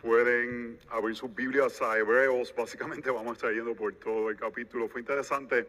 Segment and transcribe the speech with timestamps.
[0.00, 2.54] pueden abrir sus Biblias a Hebreos.
[2.56, 4.88] Básicamente vamos a estar yendo por todo el capítulo.
[4.88, 5.66] Fue interesante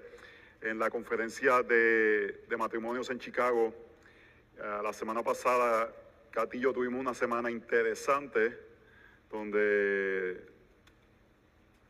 [0.62, 3.74] en la conferencia de, matrimonios en Chicago.
[4.58, 5.94] eh, la semana pasada,
[6.32, 8.58] Katy y yo tuvimos una semana interesante
[9.32, 10.44] donde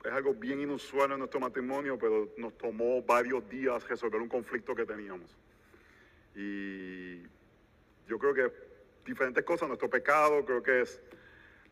[0.04, 4.74] es algo bien inusual en nuestro matrimonio, pero nos tomó varios días resolver un conflicto
[4.74, 5.38] que teníamos.
[6.36, 7.22] Y
[8.08, 8.52] yo creo que
[9.06, 11.02] diferentes cosas, nuestro pecado, creo que es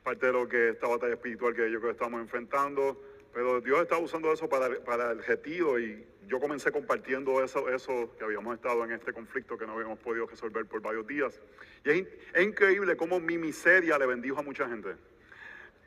[0.07, 2.97] parte de lo que esta batalla espiritual que yo creo que estamos enfrentando,
[3.33, 8.15] pero Dios está usando eso para, para el retiro y yo comencé compartiendo eso, eso
[8.17, 11.41] que habíamos estado en este conflicto que no habíamos podido resolver por varios días.
[11.83, 14.95] Y es, in- es increíble cómo mi miseria le bendijo a mucha gente.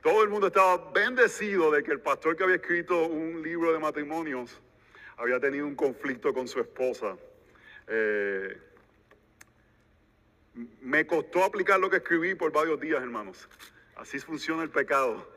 [0.03, 3.79] Todo el mundo estaba bendecido de que el pastor que había escrito un libro de
[3.79, 4.61] matrimonios
[5.17, 7.17] había tenido un conflicto con su esposa.
[7.89, 8.55] Eh,
[10.83, 13.49] me costó aplicar lo que escribí por varios días, hermanos.
[14.01, 15.29] Así funciona el pecado.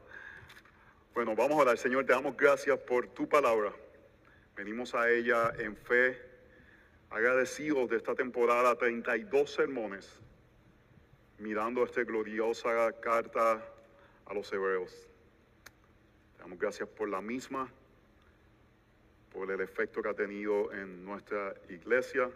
[1.13, 1.77] Bueno, vamos a orar.
[1.77, 3.73] Señor, te damos gracias por tu palabra.
[4.55, 6.17] Venimos a ella en fe,
[7.09, 10.17] agradecidos de esta temporada, 32 sermones,
[11.39, 13.61] mirando esta gloriosa carta
[14.27, 15.09] a los hebreos.
[16.37, 17.69] Te damos gracias por la misma,
[19.33, 22.31] por el efecto que ha tenido en nuestra iglesia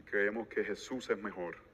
[0.00, 1.67] y creemos que Jesús es mejor.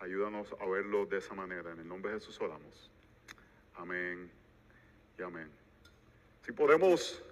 [0.00, 1.72] Ayúdanos a verlo de esa manera.
[1.72, 2.90] En el nombre de Jesús oramos.
[3.74, 4.30] Amén
[5.18, 5.50] y amén.
[6.42, 7.22] Si podemos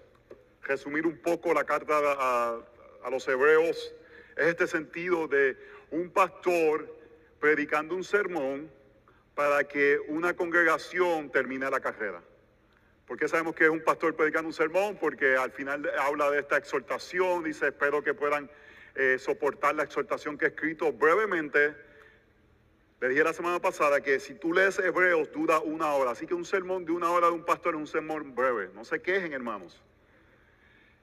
[0.64, 2.60] resumir un poco la carta a,
[3.10, 3.94] los hebreos,
[4.36, 5.56] es este sentido de
[5.90, 6.94] un pastor
[7.40, 8.70] predicando un sermón
[9.34, 12.22] para que una congregación termine la carrera.
[13.06, 14.98] ¿Por qué sabemos que es un pastor predicando un sermón?
[15.00, 18.50] Porque al final habla de esta exhortación, dice, espero que puedan
[18.94, 21.87] eh, soportar la exhortación que he escrito brevemente.
[23.00, 26.34] Le dije la semana pasada que si tú lees Hebreos dura una hora, así que
[26.34, 28.70] un sermón de una hora de un pastor es un sermón breve.
[28.74, 29.80] No se quejen, hermanos.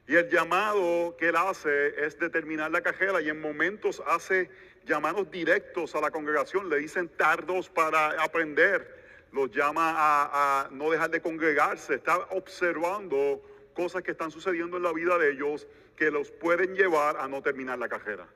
[0.05, 4.51] Y el llamado que él hace es determinar la carrera y en momentos hace
[4.85, 10.91] llamados directos a la congregación, le dicen tardos para aprender, los llama a, a no
[10.91, 13.41] dejar de congregarse, está observando
[13.73, 17.41] cosas que están sucediendo en la vida de ellos que los pueden llevar a no
[17.41, 18.27] terminar la carrera.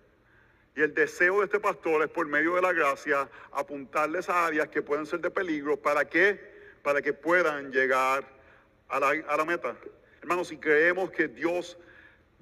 [0.80, 4.70] Y el deseo de este pastor es por medio de la gracia apuntarles a áreas
[4.70, 5.76] que pueden ser de peligro.
[5.76, 6.40] ¿Para qué?
[6.84, 8.24] Para que puedan llegar
[8.88, 9.76] a la, a la meta.
[10.22, 11.78] Hermanos, si creemos que Dios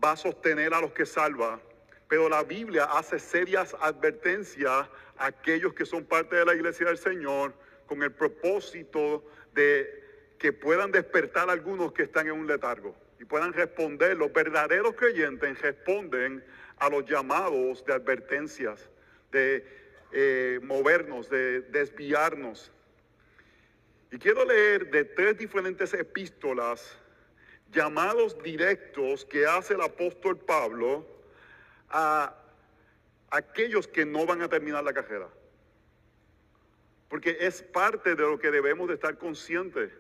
[0.04, 1.60] va a sostener a los que salva,
[2.08, 4.88] pero la Biblia hace serias advertencias
[5.18, 7.56] a aquellos que son parte de la iglesia del Señor
[7.88, 9.26] con el propósito
[9.56, 14.16] de que puedan despertar a algunos que están en un letargo y puedan responder.
[14.16, 16.44] Los verdaderos creyentes responden
[16.80, 18.90] a los llamados de advertencias,
[19.32, 19.66] de
[20.12, 22.72] eh, movernos, de desviarnos.
[24.12, 26.98] Y quiero leer de tres diferentes epístolas,
[27.72, 31.06] llamados directos que hace el apóstol Pablo
[31.90, 32.34] a
[33.30, 35.28] aquellos que no van a terminar la carrera.
[37.10, 39.92] Porque es parte de lo que debemos de estar conscientes.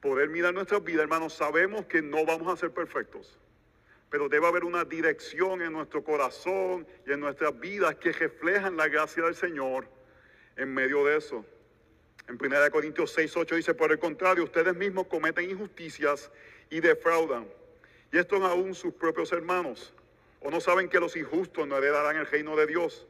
[0.00, 3.38] Poder mirar nuestras vidas, hermanos, sabemos que no vamos a ser perfectos.
[4.12, 8.86] Pero debe haber una dirección en nuestro corazón y en nuestras vidas que reflejan la
[8.86, 9.88] gracia del Señor
[10.54, 11.46] en medio de eso.
[12.28, 16.30] En 1 Corintios 6, 8 dice, por el contrario, ustedes mismos cometen injusticias
[16.68, 17.48] y defraudan.
[18.12, 19.94] Y esto es aún sus propios hermanos.
[20.42, 23.06] ¿O no saben que los injustos no heredarán el reino de Dios?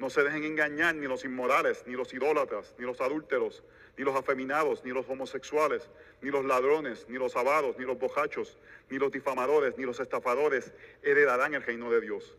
[0.00, 3.62] No se dejen engañar ni los inmorales, ni los idólatras, ni los adúlteros,
[3.96, 5.88] ni los afeminados, ni los homosexuales,
[6.22, 8.58] ni los ladrones, ni los avaros, ni los bojachos,
[8.88, 12.36] ni los difamadores, ni los estafadores heredarán el reino de Dios.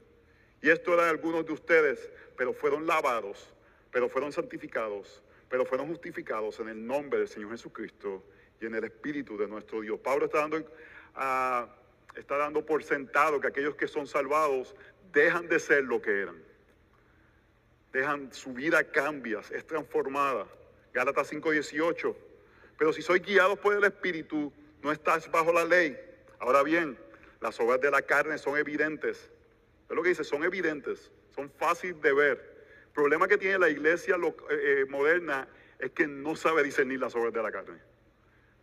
[0.62, 3.54] Y esto eran algunos de ustedes, pero fueron lavados,
[3.92, 8.24] pero fueron santificados, pero fueron justificados en el nombre del Señor Jesucristo
[8.60, 10.00] y en el Espíritu de nuestro Dios.
[10.00, 10.64] Pablo está dando,
[11.16, 11.68] ah,
[12.16, 14.76] está dando por sentado que aquellos que son salvados
[15.12, 16.42] dejan de ser lo que eran.
[17.92, 20.48] Dejan, su vida cambia, es transformada.
[20.94, 22.16] Gálatas 5:18.
[22.78, 24.52] Pero si sois guiados por el Espíritu,
[24.82, 25.98] no estás bajo la ley.
[26.40, 26.98] Ahora bien,
[27.40, 29.30] las obras de la carne son evidentes.
[29.90, 32.52] Es lo que dice, son evidentes, son fáciles de ver.
[32.86, 35.48] El problema que tiene la iglesia eh, eh, moderna
[35.80, 37.80] es que no sabe discernir las obras de la carne.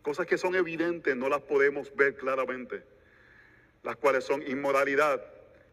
[0.01, 2.83] Cosas que son evidentes no las podemos ver claramente.
[3.83, 5.23] Las cuales son inmoralidad,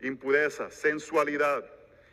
[0.00, 1.64] impureza, sensualidad,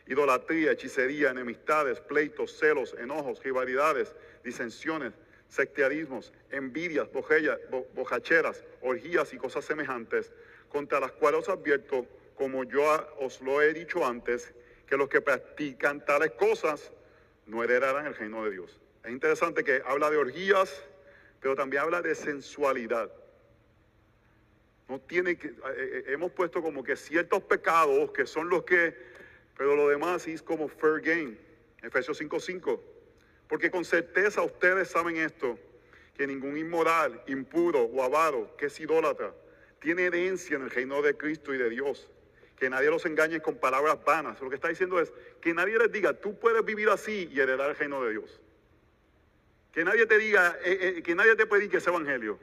[0.08, 5.14] idolatría, hechicería, enemistades, pleitos, celos, enojos, rivalidades, disensiones,
[5.50, 7.88] sectarismos, envidias, bojeya- bo-
[8.82, 10.32] orgías y cosas semejantes,
[10.70, 12.06] contra las cuales os advierto,
[12.36, 12.84] como yo
[13.20, 14.54] os lo he dicho antes,
[14.88, 16.92] que los que practican tales cosas
[17.46, 18.80] no heredarán el reino de Dios.
[19.04, 20.84] Es interesante que habla de orgías,
[21.40, 23.12] pero también habla de sensualidad.
[24.90, 28.96] No tiene que, eh, eh, hemos puesto como que ciertos pecados que son los que,
[29.58, 31.38] pero lo demás es como fair game.
[31.82, 32.82] Efesios 5:5.
[33.54, 35.60] Porque con certeza ustedes saben esto,
[36.18, 39.32] que ningún inmoral, impuro o avaro, que es idólatra,
[39.80, 42.10] tiene herencia en el reino de Cristo y de Dios.
[42.58, 44.42] Que nadie los engañe con palabras vanas.
[44.42, 47.70] Lo que está diciendo es que nadie les diga, tú puedes vivir así y heredar
[47.70, 48.42] el reino de Dios.
[49.72, 52.40] Que nadie te diga, eh, que nadie te predique ese evangelio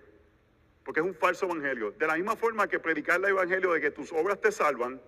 [0.84, 1.90] porque es un falso evangelio.
[1.90, 5.02] De la misma forma que predicar el evangelio de que tus obras te salvan,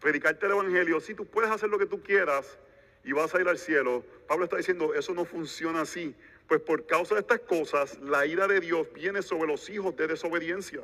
[0.00, 2.58] predicarte el evangelio, si tú puedes hacer lo que tú quieras
[3.04, 6.14] y vas a ir al cielo, Pablo está diciendo, eso no funciona así.
[6.46, 10.06] Pues por causa de estas cosas, la ira de Dios viene sobre los hijos de
[10.06, 10.80] desobediencia.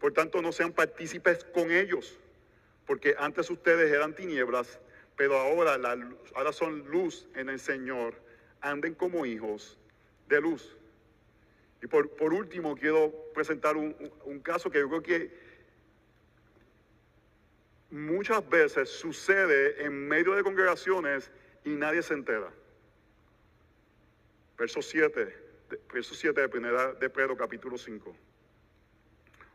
[0.00, 2.18] Por tanto, no sean partícipes con ellos,
[2.86, 4.78] porque antes ustedes eran tinieblas,
[5.16, 5.78] pero ahora,
[6.34, 8.14] ahora son luz en el Señor.
[8.60, 9.78] Anden como hijos
[10.28, 10.76] de luz.
[11.82, 13.94] Y por, último, quiero presentar un,
[14.42, 15.45] caso que yo creo que
[17.90, 21.30] muchas veces sucede en medio de congregaciones
[21.64, 22.50] y nadie se entera.
[24.58, 25.36] Verso 7,
[25.92, 28.16] verso 7 de primera de Pedro capítulo 5.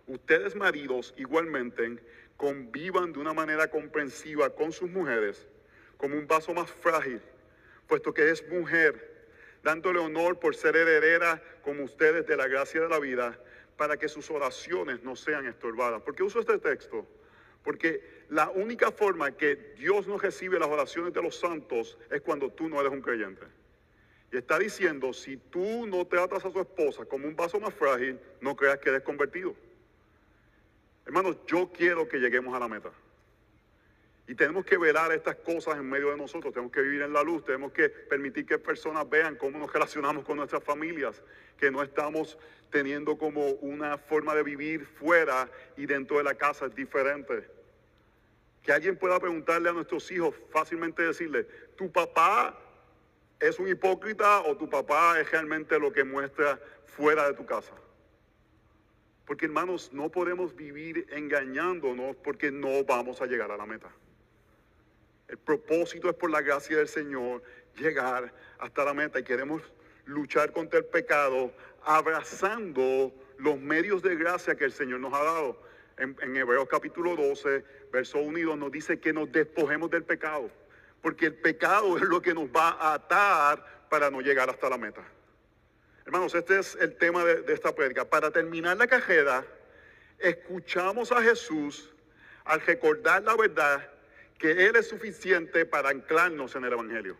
[0.08, 1.98] Ustedes maridos igualmente
[2.38, 5.48] convivan de una manera comprensiva con sus mujeres
[5.98, 7.22] como un vaso más frágil,
[7.88, 9.12] puesto que es mujer
[9.64, 13.40] dándole honor por ser heredera como ustedes de la gracia de la vida,
[13.78, 16.02] para que sus oraciones no sean estorbadas.
[16.02, 17.08] ¿Por qué uso este texto?
[17.64, 22.50] Porque la única forma que Dios no recibe las oraciones de los santos es cuando
[22.50, 23.46] tú no eres un creyente.
[24.32, 28.18] Y está diciendo, si tú no tratas a su esposa como un vaso más frágil,
[28.40, 29.54] no creas que eres convertido.
[31.06, 32.92] Hermanos, yo quiero que lleguemos a la meta.
[34.32, 37.22] Y tenemos que velar estas cosas en medio de nosotros, tenemos que vivir en la
[37.22, 41.22] luz, tenemos que permitir que personas vean cómo nos relacionamos con nuestras familias,
[41.58, 42.38] que no estamos
[42.70, 47.46] teniendo como una forma de vivir fuera y dentro de la casa es diferente.
[48.64, 51.44] Que alguien pueda preguntarle a nuestros hijos, fácilmente decirle,
[51.76, 52.58] tu papá
[53.38, 57.74] es un hipócrita o tu papá es realmente lo que muestra fuera de tu casa.
[59.26, 63.92] Porque hermanos, no podemos vivir engañándonos porque no vamos a llegar a la meta.
[65.32, 67.42] El propósito es por la gracia del Señor
[67.78, 69.62] llegar hasta la meta y queremos
[70.04, 71.54] luchar contra el pecado
[71.86, 75.64] abrazando los medios de gracia que el Señor nos ha dado.
[75.98, 77.64] En, Hebreos capítulo 12,
[77.94, 80.52] verso 1 y 2 nos dice que nos despojemos del pecado,
[81.02, 84.78] porque el pecado es lo que nos va a atar para no llegar hasta la
[84.78, 85.02] meta.
[86.06, 88.04] Hermanos, este es el tema de, esta prédica.
[88.04, 89.46] Para terminar la cajera,
[90.20, 91.90] escuchamos a Jesús
[92.44, 93.90] al recordar la verdad
[94.42, 97.16] que Él es suficiente para anclarnos en el Evangelio.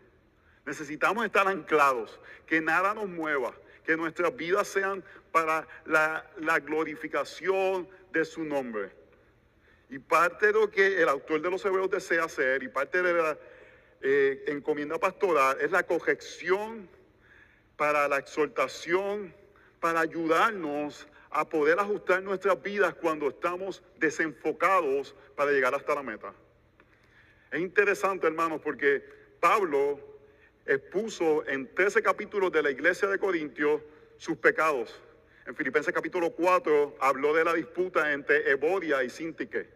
[0.66, 3.54] Necesitamos estar anclados, que nada nos mueva,
[3.86, 6.26] que nuestras vidas sean para la,
[6.66, 8.90] glorificación de su nombre.
[9.92, 13.14] Y parte de lo que el autor de los Hebreos desea hacer y parte de
[13.14, 13.38] la
[14.02, 16.90] eh, encomienda pastoral es la corrección
[17.78, 19.32] para la exhortación,
[19.80, 26.34] para ayudarnos a poder ajustar nuestras vidas cuando estamos desenfocados para llegar hasta la meta.
[27.52, 29.04] Es interesante, hermanos, porque
[29.42, 30.00] Pablo
[30.66, 33.82] expuso en 13 capítulos de la iglesia de Corintios
[34.18, 35.02] sus pecados.
[35.46, 39.68] En Filipenses capítulo 4 habló de la disputa entre Evodia y Sintique.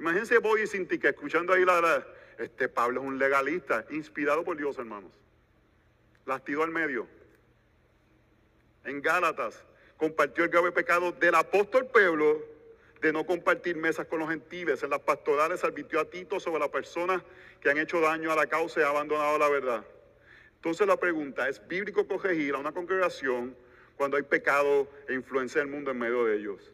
[0.00, 2.04] Imagínense Evodia y Sintique escuchando ahí la,
[2.38, 5.12] este Pablo es un legalista, inspirado por Dios, hermanos.
[6.24, 7.06] Lastido al medio.
[8.84, 9.62] En Gálatas
[9.96, 12.55] compartió el grave pecado del apóstol Pablo
[13.00, 14.82] de no compartir mesas con los gentiles.
[14.82, 17.22] En las pastorales advirtió a Tito sobre las personas
[17.60, 19.84] que han hecho daño a la causa y han abandonado la verdad.
[20.56, 23.56] Entonces la pregunta, ¿es bíblico corregir a una congregación
[23.96, 26.72] cuando hay pecado e influencia del mundo en medio de ellos?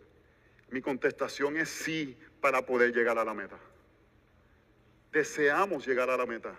[0.71, 3.59] Mi contestación es sí para poder llegar a la meta.
[5.13, 6.55] Deseamos llegar a la meta.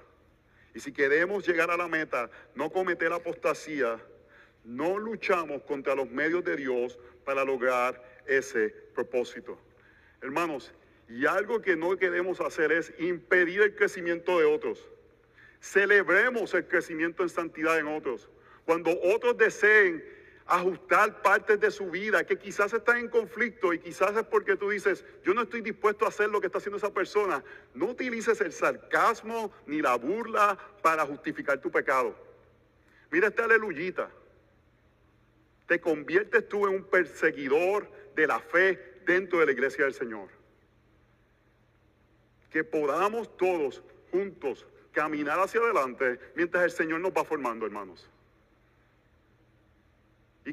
[0.76, 4.00] Y si queremos llegar a la meta, no cometer apostasía,
[4.64, 9.58] no luchamos contra los medios de Dios para lograr ese propósito.
[10.22, 10.74] Hermanos,
[11.10, 14.90] y algo que no queremos hacer es impedir el crecimiento de otros.
[15.60, 18.30] Celebremos el crecimiento en santidad en otros.
[18.66, 20.04] Cuando otros deseen
[20.46, 24.70] ajustar partes de su vida que quizás están en conflicto y quizás es porque tú
[24.70, 28.42] dices, yo no estoy dispuesto a hacer lo que está haciendo esa persona, no utilices
[28.42, 32.16] el sarcasmo ni la burla para justificar tu pecado.
[33.10, 34.10] Mira esta aleluyita.
[35.68, 40.30] Te conviertes tú en un perseguidor de la fe dentro de la iglesia del Señor.
[42.50, 48.10] Que podamos todos juntos caminar hacia adelante mientras el Señor nos va formando, hermanos.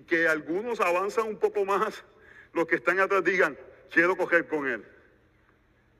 [0.07, 2.05] que algunos avanzan un poco más,
[2.53, 3.59] los que están atrás digan,
[3.91, 4.85] quiero coger con Él,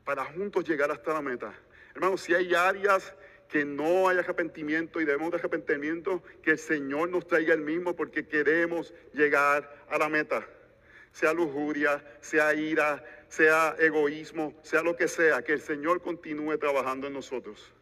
[0.05, 1.53] para juntos llegar hasta la meta.
[1.95, 3.13] Hermanos, si hay áreas
[3.49, 7.97] que no hay arrepentimiento y debemos de arrepentimiento, que el Señor nos traiga el mismo
[7.97, 10.47] porque queremos llegar a la meta.
[11.13, 17.07] Sea lujuria, sea ira, sea egoísmo, sea lo que sea, que el Señor continúe trabajando
[17.07, 17.73] en nosotros.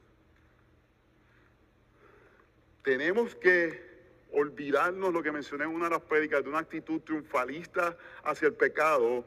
[2.83, 3.89] Tenemos que
[4.33, 8.55] olvidarnos lo que mencioné en una de las prédicas, de una actitud triunfalista hacia el
[8.55, 9.25] pecado.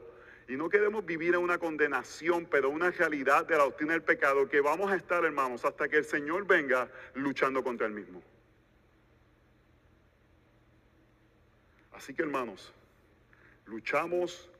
[0.48, 4.48] Y no queremos vivir en una condenación, pero una realidad de la doctrina del pecado
[4.48, 8.22] que vamos a estar, hermanos, hasta que el Señor venga luchando contra el mismo.
[11.92, 12.72] Así que, hermanos,
[13.66, 14.50] luchamos,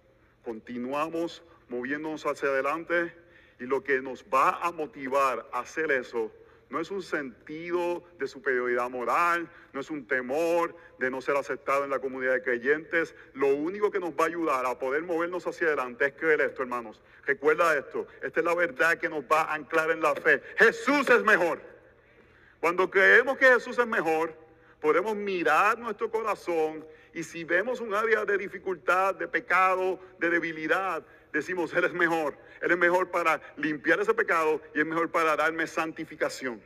[0.45, 3.15] continuamos moviéndonos hacia adelante
[3.59, 6.31] y lo que nos va a motivar a hacer eso
[6.73, 11.85] no es un sentido de superioridad moral, no es un temor de no ser aceptado
[11.85, 13.15] en la comunidad de creyentes.
[13.35, 16.63] Lo único que nos va a ayudar a poder movernos hacia adelante es creer esto,
[16.63, 16.99] hermanos.
[17.27, 20.43] Recuerda esto, esta es la verdad que nos va a anclar en la fe.
[20.57, 21.61] Jesús es mejor.
[22.59, 24.35] Cuando creemos que Jesús es mejor,
[24.81, 31.05] podemos mirar nuestro corazón y si vemos un área de dificultad, de pecado, de debilidad,
[31.33, 32.37] decimos, Él es mejor.
[32.61, 36.63] Él es mejor para limpiar ese pecado y es mejor para darme santificación.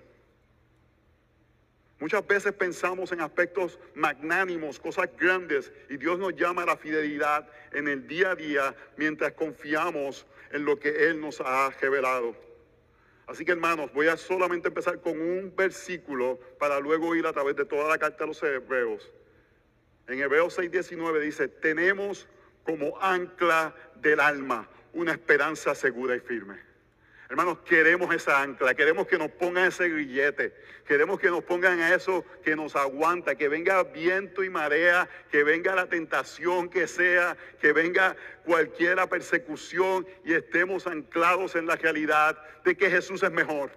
[1.99, 7.49] Muchas veces pensamos en aspectos magnánimos, cosas grandes, y Dios nos llama a la fidelidad
[7.73, 12.37] en el día a día mientras confiamos en lo que Él nos ha revelado.
[13.26, 17.57] Así que hermanos, voy a solamente empezar con un versículo para luego ir a través
[17.57, 19.11] de toda la carta de los Hebreos.
[20.09, 22.29] En Hebreos 6:19 dice, tenemos
[22.63, 26.67] como ancla del alma una esperanza segura y firme.
[27.29, 30.55] Hermanos, queremos esa ancla, queremos que nos pongan ese grillete,
[30.87, 35.75] queremos que nos pongan eso que nos aguanta, que venga viento y marea, que venga
[35.75, 42.77] la tentación que sea, que venga cualquier persecución y estemos anclados en la realidad de
[42.77, 43.73] que Jesús es mejor.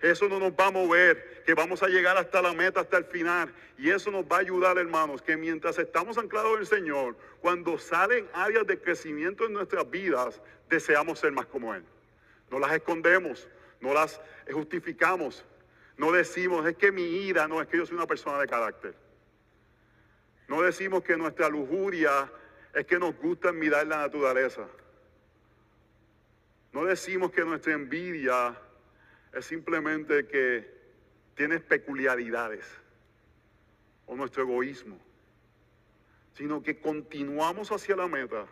[0.00, 3.04] Eso no nos va a mover, que vamos a llegar hasta la meta, hasta el
[3.04, 3.52] final.
[3.76, 7.78] Y eso nos va a ayudar, hermanos, que mientras estamos anclados en el Señor, cuando
[7.78, 11.84] salen áreas de crecimiento en nuestras vidas, deseamos ser más como Él.
[12.50, 13.48] No las escondemos,
[13.80, 14.20] no las
[14.52, 15.44] justificamos,
[15.96, 18.94] no decimos, es que mi ira, no es que yo soy una persona de carácter.
[20.46, 22.30] No decimos que nuestra lujuria
[22.72, 24.66] es que nos gusta mirar la naturaleza.
[26.72, 28.56] No decimos que nuestra envidia
[29.32, 30.78] es simplemente que
[31.34, 32.64] tienes peculiaridades
[34.06, 34.98] o nuestro egoísmo,
[36.34, 38.46] sino que continuamos hacia la meta,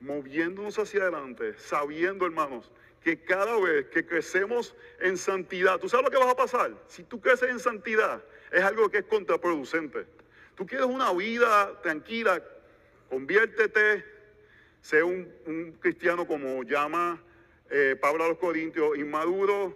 [0.00, 2.70] moviéndonos hacia adelante, sabiendo, hermanos,
[3.02, 6.72] que cada vez que crecemos en santidad, ¿tú sabes lo que vas a pasar?
[6.88, 10.06] Si tú creces en santidad, es algo que es contraproducente.
[10.54, 12.42] Tú quieres una vida tranquila,
[13.08, 14.04] conviértete,
[14.80, 17.20] sé un, un cristiano como llama
[17.74, 19.74] eh, Pablo a los Corintios, inmaduro,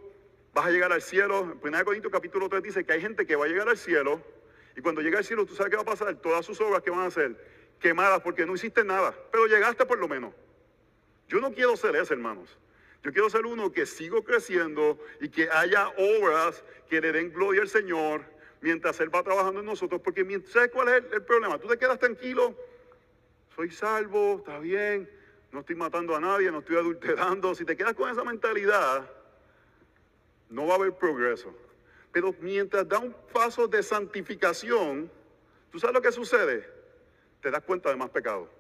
[0.53, 1.57] vas a llegar al cielo.
[1.63, 4.21] En 1 Corintios capítulo 3 dice que hay gente que va a llegar al cielo
[4.77, 6.15] y cuando llega al cielo, tú sabes qué va a pasar.
[6.17, 7.35] Todas sus obras que van a ser
[7.81, 10.35] quemadas porque no hiciste nada, pero llegaste por lo menos.
[11.27, 12.59] Yo no quiero ser ese, hermanos.
[13.03, 17.63] Yo quiero ser uno que sigo creciendo y que haya obras que le den gloria
[17.63, 18.25] al Señor
[18.61, 20.03] mientras Él va trabajando en nosotros.
[20.03, 21.59] Porque ¿sabes cuál es el problema?
[21.59, 22.55] Tú te quedas tranquilo,
[23.55, 25.09] soy salvo, está bien,
[25.57, 27.55] no estoy matando a nadie, no estoy adulterando.
[27.55, 29.11] Si te quedas con esa mentalidad,
[30.51, 31.51] no va a haber progreso.
[32.13, 35.11] Pero mientras da un paso de santificación,
[35.73, 36.69] ¿tú sabes lo que sucede?
[37.41, 38.51] Te das cuenta de más pecado.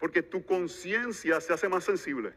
[0.00, 2.32] Porque tu conciencia se hace más sensible.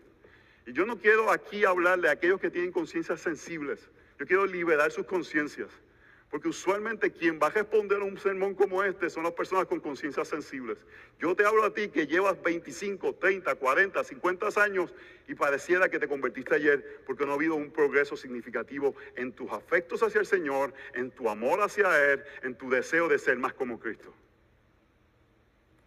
[0.68, 3.90] Y yo no quiero aquí hablarle a aquellos que tienen conciencias sensibles.
[4.20, 5.70] Yo quiero liberar sus conciencias.
[6.34, 9.80] Porque usualmente quien va a responder a un sermón como este son las personas con
[9.80, 10.80] conciencias sensibles.
[11.20, 14.92] Yo te hablo a ti que llevas 25, 30, 40, 50 años
[15.28, 19.52] y pareciera que te convertiste ayer porque no ha habido un progreso significativo en tus
[19.52, 23.54] afectos hacia el Señor, en tu amor hacia Él, en tu deseo de ser más
[23.54, 24.12] como Cristo.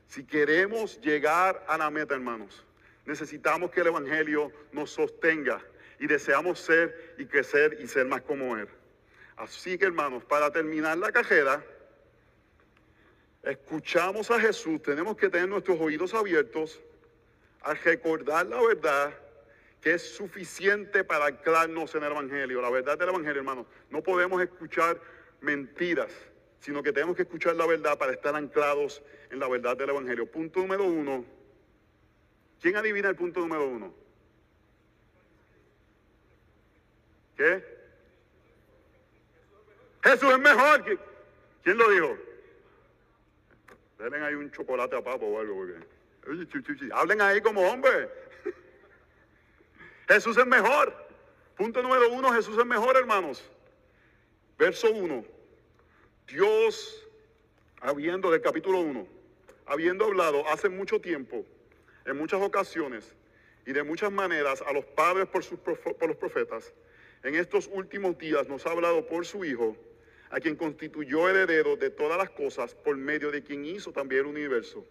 [0.07, 2.65] Si queremos llegar a la meta, hermanos,
[3.05, 5.61] necesitamos que el Evangelio nos sostenga
[5.99, 8.69] y deseamos ser y crecer y ser más como Él.
[9.37, 11.63] Así que hermanos, para terminar la cajera,
[13.43, 16.81] escuchamos a Jesús, tenemos que tener nuestros oídos abiertos
[17.61, 19.15] al recordar la verdad
[19.81, 23.67] que es suficiente para anclarnos en el Evangelio, la verdad del Evangelio, hermanos.
[23.91, 25.01] No podemos escuchar
[25.41, 26.11] mentiras,
[26.61, 30.31] sino que tenemos que escuchar la verdad para estar anclados en la verdad del Evangelio.
[30.31, 31.25] Punto número uno.
[32.61, 33.95] ¿Quién adivina el punto número uno?
[37.37, 37.76] ¿Qué?
[40.07, 40.99] Jesús es mejor.
[41.65, 42.17] ¿Quién lo dijo?
[43.99, 46.93] Denle ahí un chocolate a papo o algo, porque.
[46.93, 48.09] Hablen ahí como hombre.
[50.09, 50.95] Jesús es mejor.
[51.57, 53.51] Punto número uno, Jesús es mejor, hermanos.
[54.59, 55.25] Verso 1.
[56.29, 57.05] Dios,
[57.81, 59.07] habiendo del capítulo 1,
[59.67, 61.45] habiendo hablado hace mucho tiempo,
[62.05, 63.15] en muchas ocasiones
[63.65, 66.73] y de muchas maneras a los padres por, sus, por los profetas,
[67.23, 69.77] en estos últimos días nos ha hablado por su Hijo,
[70.31, 74.27] a quien constituyó heredero de todas las cosas, por medio de quien hizo también el
[74.27, 74.85] universo.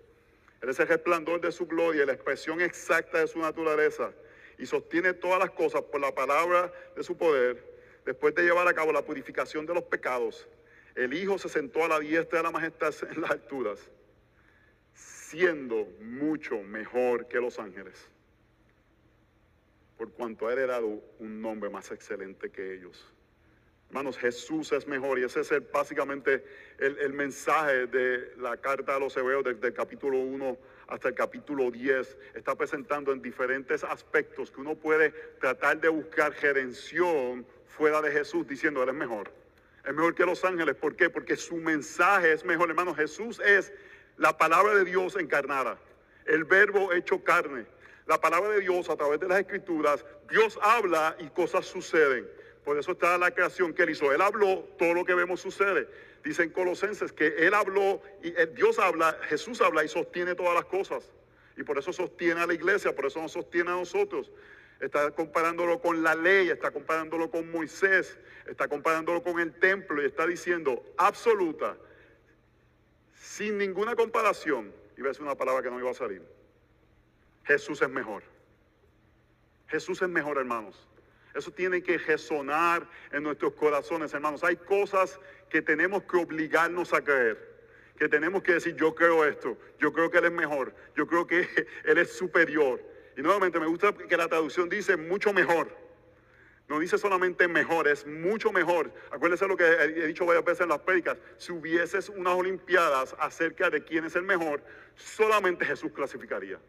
[0.62, 4.12] Él es el resplandor de su gloria la expresión exacta de su naturaleza,
[4.58, 7.76] y sostiene todas las cosas por la palabra de su poder.
[8.06, 10.48] Después de llevar a cabo la purificación de los pecados,
[10.96, 13.80] el Hijo se sentó a la diestra de la majestad en las alturas,
[14.94, 18.08] siendo mucho mejor que los ángeles,
[19.98, 23.15] por cuanto ha heredado un nombre más excelente que ellos.
[23.90, 26.44] Hermanos, Jesús es mejor y ese es básicamente
[26.80, 31.72] el, mensaje de la carta a los hebreos desde el capítulo 1 hasta el capítulo
[31.72, 32.18] 10.
[32.34, 38.48] Está presentando en diferentes aspectos que uno puede tratar de buscar redención fuera de Jesús
[38.48, 39.32] diciendo, Él es mejor.
[39.86, 40.76] Es mejor que los ángeles.
[40.76, 41.10] ¿Por qué?
[41.10, 42.98] Porque su mensaje es mejor, hermanos.
[42.98, 43.72] Jesús es
[44.18, 45.78] la palabra de Dios encarnada,
[46.26, 47.66] el verbo hecho carne.
[48.08, 52.28] La palabra de Dios a través de las escrituras, Dios habla y cosas suceden.
[52.66, 54.12] Por eso está la creación que él hizo.
[54.12, 55.88] Él habló, todo lo que vemos sucede.
[56.24, 60.66] Dicen Colosenses que él habló, y eh, Dios habla, Jesús habla y sostiene todas las
[60.66, 61.14] cosas.
[61.56, 64.32] Y por eso sostiene a la iglesia, por eso nos sostiene a nosotros.
[64.80, 68.18] Está comparándolo con la ley, está comparándolo con Moisés,
[68.48, 71.78] está comparándolo con el templo y está diciendo absoluta,
[73.14, 74.74] sin ninguna comparación.
[74.98, 76.24] Y ves una palabra que no iba a salir.
[77.44, 78.24] Jesús es mejor.
[79.68, 80.88] Jesús es mejor, hermanos.
[81.36, 84.44] Eso tiene que resonar en nuestros corazones, hermanos.
[84.44, 87.54] Hay cosas que tenemos que obligarnos a creer.
[87.98, 91.28] Que tenemos que decir, yo creo esto, yo creo que Él es mejor, yo creo
[91.28, 91.48] que
[91.84, 92.82] Él es superior.
[93.18, 95.70] Y nuevamente me gusta que la traducción dice mucho mejor.
[96.68, 98.92] No dice solamente mejor, es mucho mejor.
[99.12, 101.18] Acuérdense lo que he dicho varias veces en las prédicas.
[101.38, 104.64] Si hubieses unas Olimpiadas acerca de quién es el mejor,
[104.96, 106.60] solamente Jesús clasificaría.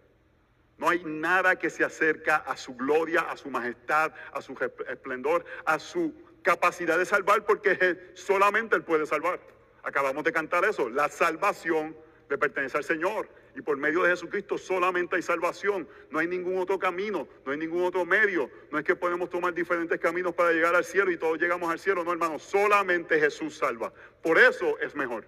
[0.79, 4.55] No hay nada que se acerca a su gloria, a su majestad, a su
[4.89, 6.13] esplendor, a su
[6.43, 9.41] capacidad de salvar, porque solamente Él puede salvar.
[9.83, 10.91] Acabamos de cantar eso.
[10.91, 11.97] La salvación
[12.29, 13.29] le pertenece al Señor.
[13.55, 15.89] Y por medio de Jesucristo solamente hay salvación.
[16.11, 18.51] No hay ningún otro camino, no hay ningún otro medio.
[18.71, 21.79] No es que podemos tomar diferentes caminos para llegar al cielo y todos llegamos al
[21.79, 22.05] cielo.
[22.05, 23.93] No, hermano, solamente Jesús salva.
[24.23, 25.27] Por eso es mejor.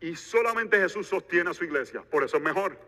[0.00, 2.02] Y solamente Jesús sostiene a su iglesia.
[2.02, 2.78] Por eso es mejor.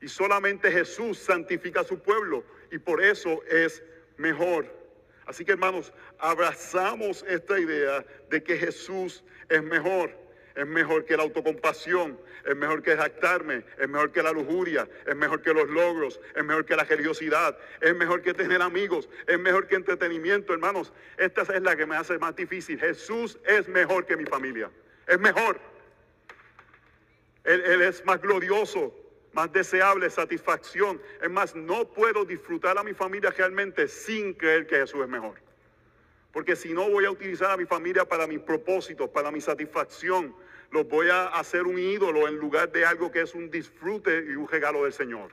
[0.00, 3.82] Y solamente Jesús santifica a su pueblo y por eso es
[4.16, 4.66] mejor.
[5.26, 10.10] Así que hermanos, abrazamos esta idea de que Jesús es mejor.
[10.56, 15.14] Es mejor que la autocompasión, es mejor que jactarme, es mejor que la lujuria, es
[15.14, 19.38] mejor que los logros, es mejor que la religiosidad, es mejor que tener amigos, es
[19.38, 20.92] mejor que entretenimiento, hermanos.
[21.16, 22.80] Esta es la que me hace más difícil.
[22.80, 24.70] Jesús es mejor que mi familia,
[25.06, 25.60] es mejor.
[27.44, 28.94] Él, él es más glorioso,
[29.32, 31.00] más deseable satisfacción.
[31.22, 35.34] Es más, no puedo disfrutar a mi familia realmente sin creer que Jesús es mejor.
[36.32, 40.34] Porque si no voy a utilizar a mi familia para mis propósitos, para mi satisfacción,
[40.70, 44.36] los voy a hacer un ídolo en lugar de algo que es un disfrute y
[44.36, 45.30] un regalo del Señor.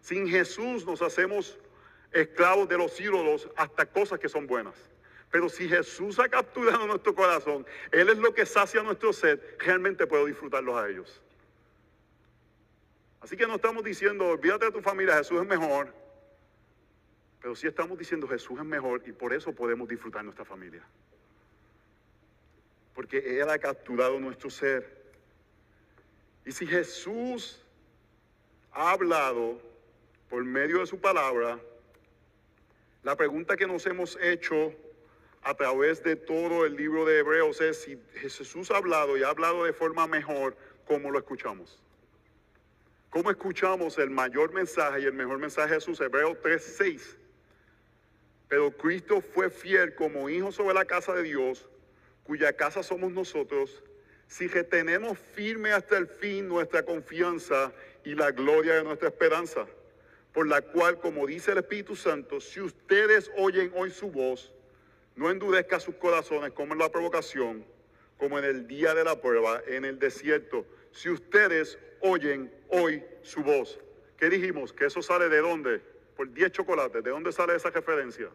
[0.00, 1.58] Sin Jesús nos hacemos
[2.10, 4.74] esclavos de los ídolos hasta cosas que son buenas.
[5.30, 10.06] Pero si Jesús ha capturado nuestro corazón, Él es lo que sacia nuestro sed, realmente
[10.06, 11.22] puedo disfrutarlos a ellos.
[13.20, 15.92] Así que no estamos diciendo, olvídate de tu familia, Jesús es mejor.
[17.40, 20.82] Pero sí estamos diciendo, Jesús es mejor y por eso podemos disfrutar nuestra familia.
[22.94, 25.00] Porque Él ha capturado nuestro ser.
[26.44, 27.62] Y si Jesús
[28.72, 29.60] ha hablado
[30.28, 31.58] por medio de su palabra,
[33.02, 34.74] la pregunta que nos hemos hecho
[35.42, 39.28] a través de todo el libro de Hebreos es si Jesús ha hablado y ha
[39.28, 40.56] hablado de forma mejor,
[40.86, 41.80] ¿cómo lo escuchamos?
[43.10, 46.00] ¿Cómo escuchamos el mayor mensaje y el mejor mensaje de Jesús?
[46.00, 47.16] Hebreos 3:6.
[48.48, 51.68] Pero Cristo fue fiel como hijo sobre la casa de Dios,
[52.22, 53.82] cuya casa somos nosotros,
[54.28, 57.72] si retenemos firme hasta el fin nuestra confianza
[58.04, 59.66] y la gloria de nuestra esperanza,
[60.32, 64.52] por la cual, como dice el Espíritu Santo, si ustedes oyen hoy su voz,
[65.16, 67.64] no endurezca sus corazones como en la provocación,
[68.18, 70.64] como en el día de la prueba, en el desierto.
[70.92, 73.78] Si ustedes oyen hoy su voz.
[74.16, 74.72] ¿Qué dijimos?
[74.72, 75.80] Que eso sale de dónde?
[76.16, 77.02] Por 10 chocolates.
[77.02, 78.28] ¿De dónde sale esa referencia?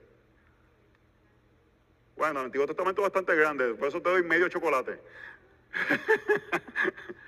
[2.15, 4.97] Bueno, el Antiguo Testamento es bastante grande, por eso te doy medio chocolate.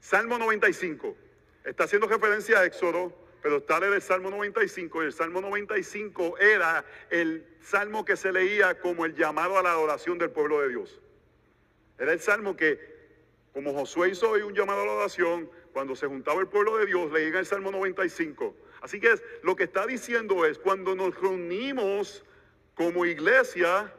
[0.00, 1.16] Salmo 95.
[1.64, 5.02] Está haciendo referencia a Éxodo, pero está en el Salmo 95.
[5.02, 9.70] Y el Salmo 95 era el salmo que se leía como el llamado a la
[9.70, 11.00] adoración del pueblo de Dios.
[11.98, 12.89] Era el salmo que,
[13.52, 16.86] como Josué hizo hoy un llamado a la adoración, cuando se juntaba el pueblo de
[16.86, 18.54] Dios, leía el Salmo 95.
[18.80, 22.24] Así que es, lo que está diciendo es, cuando nos reunimos
[22.74, 23.92] como iglesia,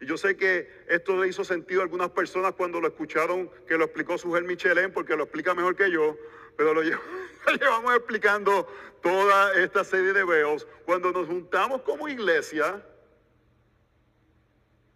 [0.00, 3.76] y yo sé que esto le hizo sentido a algunas personas cuando lo escucharon, que
[3.76, 6.16] lo explicó Sujel Michelén, porque lo explica mejor que yo,
[6.56, 8.66] pero lo, llevamos explicando
[9.02, 10.66] toda esta serie de veos.
[10.84, 12.84] Cuando nos juntamos como iglesia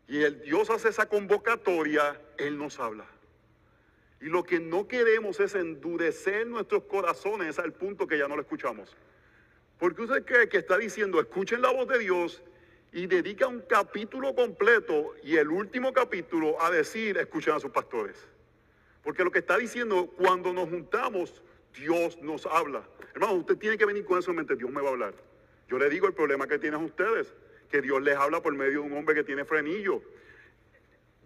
[0.06, 3.06] y el Dios hace esa convocatoria, Él nos habla.
[4.24, 8.40] Y lo que no queremos es endurecer nuestros corazones al punto que ya no lo
[8.40, 8.96] escuchamos.
[9.78, 12.42] Porque usted cree que está diciendo, escuchen la voz de Dios
[12.90, 18.16] y dedica un capítulo completo y el último capítulo a decir, escuchen a sus pastores.
[19.02, 21.42] Porque lo que está diciendo, cuando nos juntamos,
[21.78, 22.82] Dios nos habla.
[23.12, 25.14] Hermano, usted tiene que venir con eso en mente, Dios me va a hablar.
[25.68, 27.34] Yo le digo el problema que tienen ustedes,
[27.70, 30.00] que Dios les habla por medio de un hombre que tiene frenillo.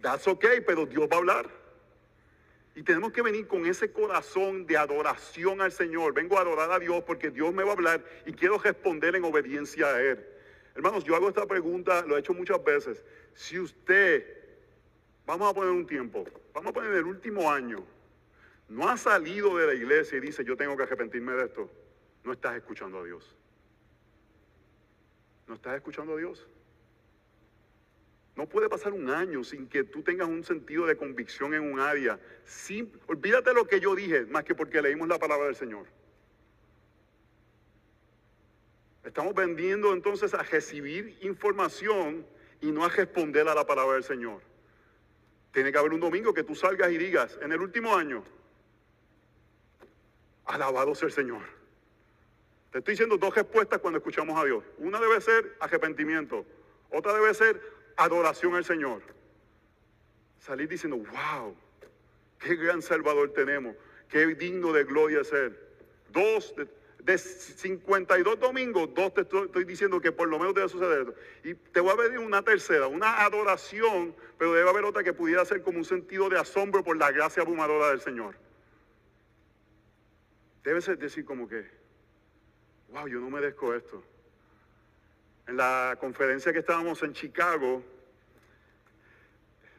[0.01, 1.58] That's okay, pero Dios va a hablar.
[2.75, 6.13] Y tenemos que venir con ese corazón de adoración al Señor.
[6.13, 9.23] Vengo a adorar a Dios porque Dios me va a hablar y quiero responder en
[9.23, 10.25] obediencia a Él.
[10.75, 13.03] Hermanos, yo hago esta pregunta, lo he hecho muchas veces.
[13.33, 14.25] Si usted,
[15.25, 17.83] vamos a poner un tiempo, vamos a poner el último año,
[18.69, 21.69] no ha salido de la iglesia y dice, yo tengo que arrepentirme de esto,
[22.23, 23.35] no estás escuchando a Dios.
[25.47, 26.47] ¿No estás escuchando a Dios?
[28.35, 31.79] No puede pasar un año sin que tú tengas un sentido de convicción en un
[31.79, 32.19] área.
[32.45, 35.85] Sin, olvídate lo que yo dije, más que porque leímos la palabra del Señor.
[39.03, 42.25] Estamos vendiendo entonces a recibir información
[42.61, 44.41] y no a responder a la palabra del Señor.
[45.51, 48.23] Tiene que haber un domingo que tú salgas y digas, en el último año,
[50.45, 51.41] alabado sea el Señor.
[52.71, 54.63] Te estoy diciendo dos respuestas cuando escuchamos a Dios.
[54.77, 56.45] Una debe ser arrepentimiento,
[56.91, 57.59] otra debe ser
[57.99, 59.01] adoración al Señor.
[60.39, 61.55] Salir diciendo, wow,
[62.39, 63.75] qué gran Salvador tenemos,
[64.07, 65.69] qué digno de gloria ser.
[66.11, 66.55] Dos,
[67.03, 71.15] de, 52 domingos, dos te estoy, diciendo que por lo menos debe suceder esto.
[71.43, 75.43] Y te voy a pedir una tercera, una adoración, pero debe haber otra que pudiera
[75.43, 78.35] ser como un sentido de asombro por la gracia abrumadora del Señor.
[80.63, 81.65] Debe ser decir como que,
[82.91, 84.03] wow, yo no merezco esto
[85.49, 87.81] en la conferencia que estábamos en Chicago,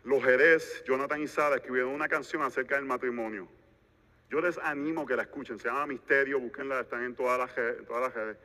[0.02, 3.46] los Jerez, Jonathan y Sara, escribieron una canción acerca del matrimonio.
[4.28, 8.12] Yo les animo que la escuchen, se llama Misterio, búsquenla, están en todas las, todas
[8.12, 8.36] las.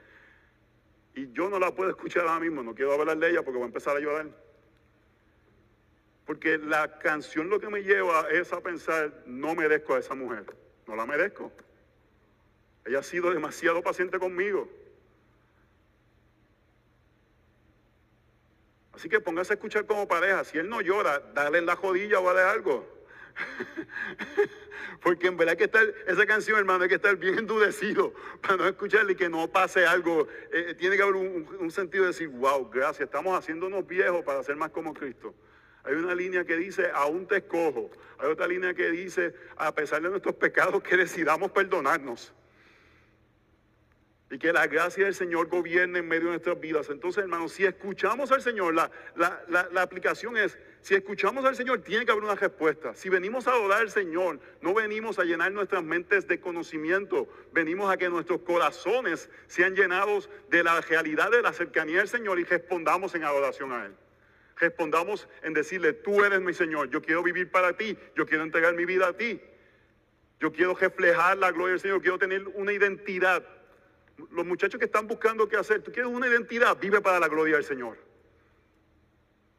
[1.16, 3.64] Y yo no la puedo escuchar ahora mismo, no quiero hablar de ella porque voy
[3.64, 4.28] a empezar a llorar.
[6.28, 10.46] Porque la canción lo que me lleva es a pensar, no merezco a esa mujer,
[10.86, 11.52] no la merezco.
[12.86, 14.70] Ella ha sido demasiado paciente conmigo.
[18.96, 20.44] Así que póngase a escuchar como pareja.
[20.46, 22.88] Si él no llora, dale la jodilla o dale algo.
[25.02, 28.68] Porque en verdad que estar, esa canción, hermano, hay que estar bien endurecido para no
[28.68, 30.28] escucharle y que no pase algo.
[30.52, 34.56] Eh, tiene que haber un, sentido de decir, wow, gracias, estamos haciéndonos viejos para ser
[34.56, 35.36] más como Cristo.
[35.84, 37.92] Hay una línea que dice, aún te escojo.
[38.18, 42.34] Hay otra línea que dice, a pesar de nuestros pecados, que decidamos perdonarnos.
[44.36, 46.90] Y que la gracia del Señor gobierne en medio de nuestras vidas.
[46.90, 52.06] Entonces, hermanos, si escuchamos al Señor, la, la, aplicación es, si escuchamos al Señor, tiene
[52.06, 52.94] que haber una respuesta.
[52.96, 57.90] Si venimos a adorar al Señor, no venimos a llenar nuestras mentes de conocimiento, venimos
[57.90, 62.44] a que nuestros corazones sean llenados de la realidad de la cercanía del Señor y
[62.44, 63.96] respondamos en adoración a Él.
[64.58, 68.74] Respondamos en decirle, tú eres mi Señor, yo quiero vivir para ti, yo quiero entregar
[68.74, 69.40] mi vida a ti.
[70.42, 73.55] Yo quiero reflejar la gloria del Señor, quiero tener una identidad
[74.32, 77.56] los muchachos que están buscando qué hacer, tú quieres una identidad, vive para la gloria
[77.56, 77.98] del Señor.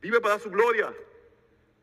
[0.00, 0.92] Vive para su gloria.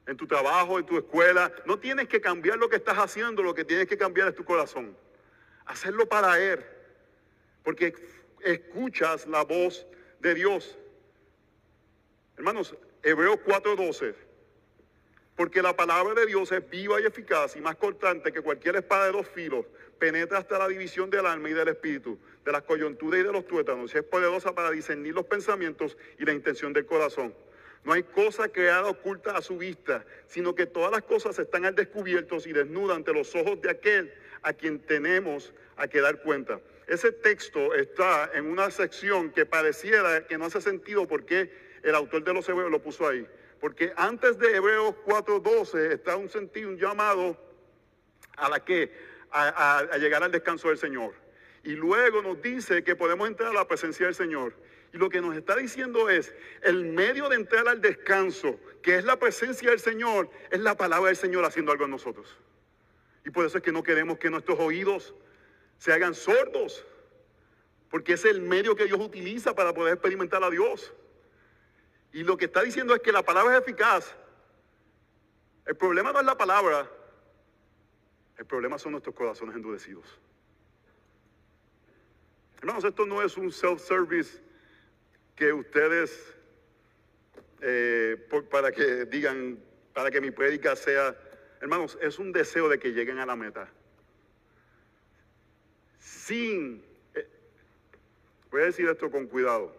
[0.06, 1.52] En tu trabajo, en tu escuela.
[1.66, 4.44] No tienes que cambiar lo que estás haciendo, lo que tienes que cambiar es tu
[4.44, 4.98] corazón.
[5.66, 6.64] Hacerlo para Él.
[7.64, 7.94] Porque
[8.42, 9.86] escuchas la voz
[10.20, 10.78] de Dios.
[12.36, 14.16] Hermanos, Hebreos 4:12
[15.36, 19.06] porque la palabra de Dios es viva y eficaz y más cortante que cualquier espada
[19.06, 19.66] de dos filos.
[19.98, 23.47] Penetra hasta la división del alma y del espíritu, de las coyunturas y de los
[23.47, 23.93] tuétanos.
[23.93, 27.34] Y es poderosa para discernir los pensamientos y la intención del corazón.
[27.84, 31.75] No hay cosa creada oculta a su vista, sino que todas las cosas están al
[31.75, 36.62] descubierto y desnudas ante los ojos de aquel a quien tenemos a que dar cuenta.
[36.88, 41.51] Ese texto está en una sección que pareciera que no hace sentido porque
[41.84, 43.27] el autor de los hebreos lo puso ahí.
[43.60, 47.38] Porque antes de Hebreos 4:12 está un sentido, un llamado
[48.36, 48.91] a la que
[49.32, 51.13] a, llegar al descanso del Señor.
[51.63, 54.54] Y luego nos dice que podemos entrar a la presencia del Señor.
[54.91, 59.06] Y lo que nos está diciendo es, el medio de entrar al descanso, que es
[59.06, 62.38] la presencia del Señor, es la palabra del Señor haciendo algo en nosotros.
[63.26, 65.15] Y por eso es que no queremos que nuestros oídos
[65.78, 66.86] se hagan sordos,
[67.89, 70.93] porque es el medio que Dios utiliza para poder experimentar a Dios.
[72.12, 74.15] Y lo que está diciendo es que la palabra es eficaz.
[75.65, 76.89] El problema no es la palabra,
[78.38, 80.06] el problema son nuestros corazones endurecidos.
[82.63, 84.39] Hermanos, esto no es un self-service
[85.36, 86.34] que ustedes,
[87.60, 88.15] eh,
[88.49, 89.60] para que digan,
[89.93, 91.13] para que mi prédica sea,
[91.60, 93.67] hermanos, es un deseo de que lleguen a la meta.
[95.99, 96.82] Sin,
[97.13, 97.28] eh,
[98.49, 99.76] voy a decir esto con cuidado.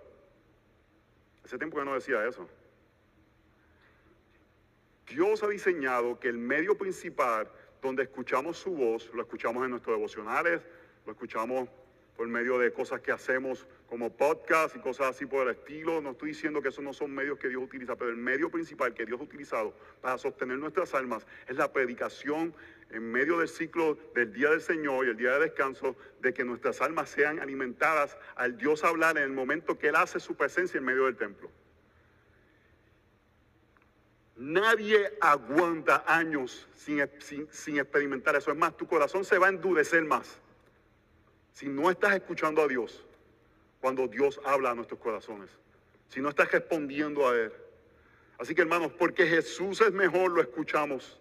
[1.43, 2.47] Hace tiempo que no decía eso.
[5.09, 9.97] Dios ha diseñado que el medio principal donde escuchamos su voz, lo escuchamos en nuestros
[9.97, 10.61] devocionales,
[11.07, 11.71] lo escuchamos
[12.17, 16.01] por medio de cosas que hacemos como podcast y cosas así por el estilo.
[16.01, 18.95] No estoy diciendo que esos no son medios que Dios utiliza, pero el medio principal
[18.95, 22.55] que Dios ha utilizado para sostener nuestras almas es la predicación
[22.91, 26.45] en medio del ciclo del día del Señor y el día de descanso, de que
[26.45, 30.79] nuestras almas sean alimentadas al Dios hablar en el momento que Él hace su presencia
[30.79, 31.51] en medio del templo.
[34.37, 38.51] Nadie aguanta años sin, sin- sin experimentar eso.
[38.51, 40.41] Es más, tu corazón se va a endurecer más
[41.55, 43.03] si no estás escuchando a Dios
[43.81, 45.49] cuando Dios habla a nuestros corazones.
[46.09, 47.53] Si no estás respondiendo a Él.
[48.39, 51.19] Así que hermanos, porque Jesús es mejor, lo escuchamos.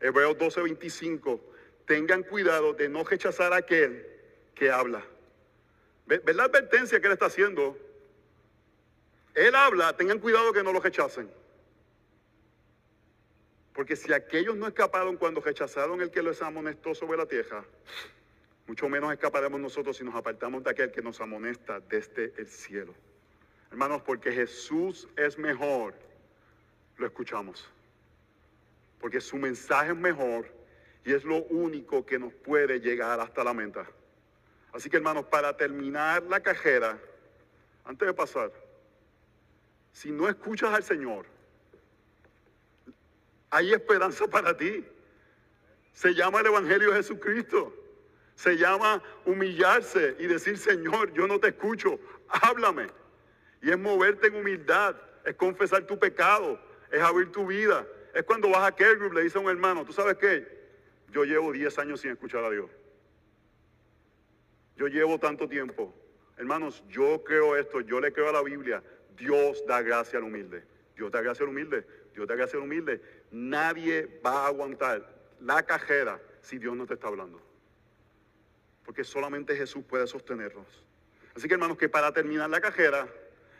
[0.00, 1.40] Hebreos 12:25.
[1.84, 4.06] Tengan cuidado de no rechazar a aquel
[4.54, 5.04] que habla.
[6.06, 7.76] ¿Ve, ve la advertencia que Él está haciendo?
[9.34, 11.28] Él habla, tengan cuidado que no lo rechacen.
[13.74, 17.64] Porque si aquellos no escaparon cuando rechazaron el que los amonestó sobre la tierra,
[18.66, 22.94] mucho menos escaparemos nosotros si nos apartamos de aquel que nos amonesta desde el cielo.
[23.70, 25.94] Hermanos, porque Jesús es mejor,
[26.96, 27.68] lo escuchamos.
[29.00, 30.50] Porque su mensaje es mejor
[31.04, 33.86] y es lo único que nos puede llegar hasta la meta.
[34.72, 36.98] Así que hermanos, para terminar la cajera,
[37.84, 38.52] antes de pasar,
[39.92, 41.24] si no escuchas al Señor,
[43.48, 44.84] hay esperanza para ti.
[45.94, 47.72] Se llama el Evangelio de Jesucristo.
[48.36, 52.86] Se llama humillarse y decir, Señor, yo no te escucho, háblame.
[53.62, 54.94] Y es moverte en humildad,
[55.24, 56.60] es confesar tu pecado,
[56.92, 57.86] es abrir tu vida.
[58.14, 60.46] Es cuando vas a Care Group, le dice a un hermano, ¿tú sabes qué?
[61.10, 62.70] Yo llevo 10 años sin escuchar a Dios.
[64.76, 65.94] Yo llevo tanto tiempo.
[66.36, 68.82] Hermanos, yo creo esto, yo le creo a la Biblia.
[69.16, 70.62] Dios da gracia al humilde.
[70.94, 71.86] Dios da gracia al humilde.
[72.14, 73.00] Dios da gracia al humilde.
[73.30, 77.45] Nadie va a aguantar la cajera si Dios no te está hablando.
[78.86, 80.66] Porque solamente Jesús puede sostenernos.
[81.34, 83.06] Así que hermanos, que para terminar la cajera,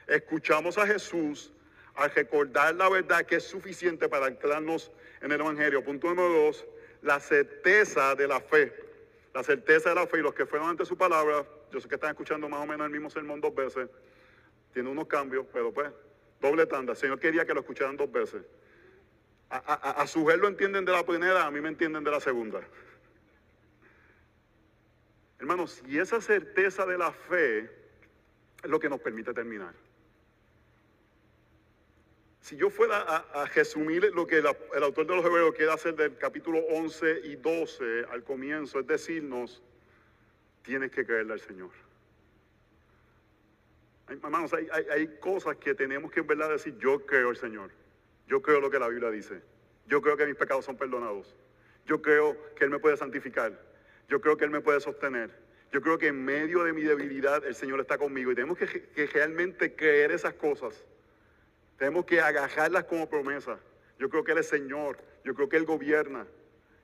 [0.07, 1.53] escuchamos a Jesús
[1.97, 5.85] al recordar la verdad que es suficiente para anclarnos en el Evangelio.
[5.85, 6.65] Punto número dos,
[7.03, 8.73] la certeza de la fe.
[9.35, 11.97] La certeza de la fe y los que fueron ante su palabra, yo sé que
[11.97, 13.89] están escuchando más o menos el mismo sermón dos veces,
[14.73, 15.91] tiene unos cambios, pero pues,
[16.41, 16.93] doble tanda.
[16.93, 18.43] El Señor quería que lo escucharan dos veces.
[19.49, 22.61] A, su vez lo entienden de la primera, a mí me entienden de la segunda.
[25.39, 27.59] Hermanos, y esa certeza de la fe
[28.63, 29.75] es lo que nos permite terminar.
[32.41, 35.97] Si yo fuera a, a resumir lo que el autor de los Hebreos quiere hacer
[35.97, 39.63] del capítulo 11 y 12 al comienzo, es decirnos,
[40.63, 41.71] tienes que creerle al Señor.
[44.09, 47.71] Hermanos, hay, hay- hay cosas que tenemos que en verdad decir, yo creo al Señor.
[48.29, 49.43] Yo creo lo que la Biblia dice.
[49.87, 51.35] Yo creo que mis pecados son perdonados.
[51.85, 53.61] Yo creo que Él me puede santificar.
[54.09, 55.31] Yo creo que Él me puede sostener.
[55.73, 58.33] Yo creo que en medio de mi debilidad el Señor está conmigo.
[58.33, 60.85] Y tenemos que, que realmente creer esas cosas.
[61.79, 63.59] Tenemos que agarrarlas como promesa.
[63.99, 64.99] Yo creo que Él es Señor.
[65.25, 66.27] Yo creo que Él gobierna.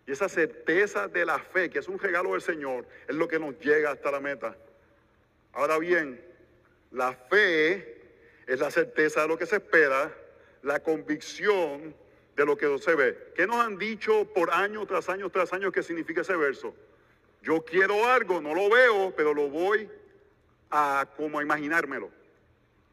[0.06, 3.38] Y esa certeza de la fe, que es un regalo del Señor, es lo que
[3.38, 4.56] nos llega hasta la meta.
[5.52, 6.20] Ahora bien,
[6.90, 8.00] la fe
[8.46, 10.12] es la certeza de lo que se espera,
[10.62, 11.94] la convicción
[12.36, 13.16] de lo que se ve.
[13.34, 16.74] ¿Qué nos han dicho por año tras año tras año que significa ese verso?
[17.42, 19.90] Yo quiero algo, no lo veo, pero lo voy
[20.70, 22.10] a como a imaginármelo.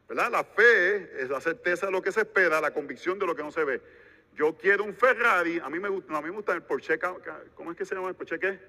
[0.07, 0.31] ¿Verdad?
[0.31, 3.43] La fe es la certeza de lo que se espera, la convicción de lo que
[3.43, 3.79] no se ve.
[4.33, 6.97] Yo quiero un Ferrari, a mí me gusta, a mí me gusta el Porsche,
[7.53, 8.59] ¿cómo es que se llama el Porsche qué?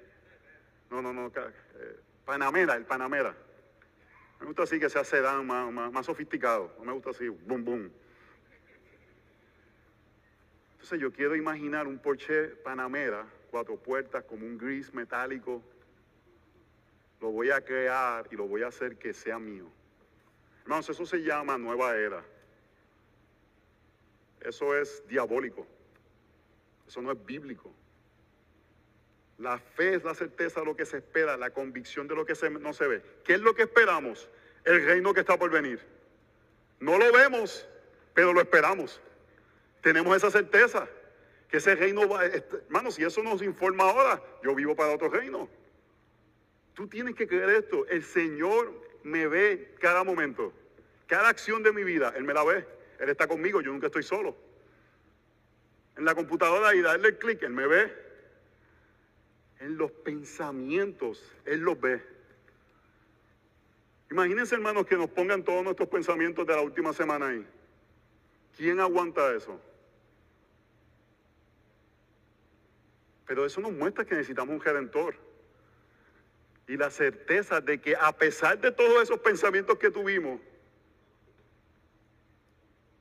[0.91, 3.35] No, no, no, eh, Panamera, el Panamera.
[4.39, 6.75] Me gusta así que sea sedán más, más, más sofisticado.
[6.79, 7.93] No me gusta así, boom, boom.
[10.73, 15.63] Entonces yo quiero imaginar un Porsche Panamera cuatro puertas, como un gris metálico.
[17.21, 19.67] Lo voy a crear y lo voy a hacer que sea mío.
[20.63, 22.25] Hermanos, eso se llama nueva era.
[24.41, 25.67] Eso es diabólico.
[26.87, 27.73] Eso no es bíblico.
[29.39, 32.35] La fe es la certeza de lo que se espera, la convicción de lo que
[32.61, 33.03] no se ve.
[33.25, 34.29] ¿Qué es lo que esperamos?
[34.65, 35.81] El reino que está por venir.
[36.79, 37.67] No lo vemos,
[38.15, 39.01] pero lo esperamos.
[39.83, 40.89] Tenemos esa certeza
[41.49, 45.49] que ese reino va, hermanos, si eso nos informa ahora, yo vivo para otro reino.
[46.81, 47.87] Tú tienes que creer esto.
[47.89, 50.51] El Señor me ve cada momento,
[51.07, 52.67] cada acción de mi vida, Él me la ve.
[52.99, 54.35] Él está conmigo, yo nunca estoy solo.
[55.99, 57.95] En la computadora y darle clic, Él me ve.
[59.59, 62.03] En los pensamientos, Él los ve.
[64.11, 67.47] Imagínense, hermanos, que nos pongan todos nuestros pensamientos de la última semana ahí.
[68.57, 69.61] ¿Quién aguanta eso?
[73.27, 75.30] Pero eso nos muestra que necesitamos un redentor.
[76.71, 80.41] Y la certeza de que a pesar de todos esos pensamientos que tuvimos,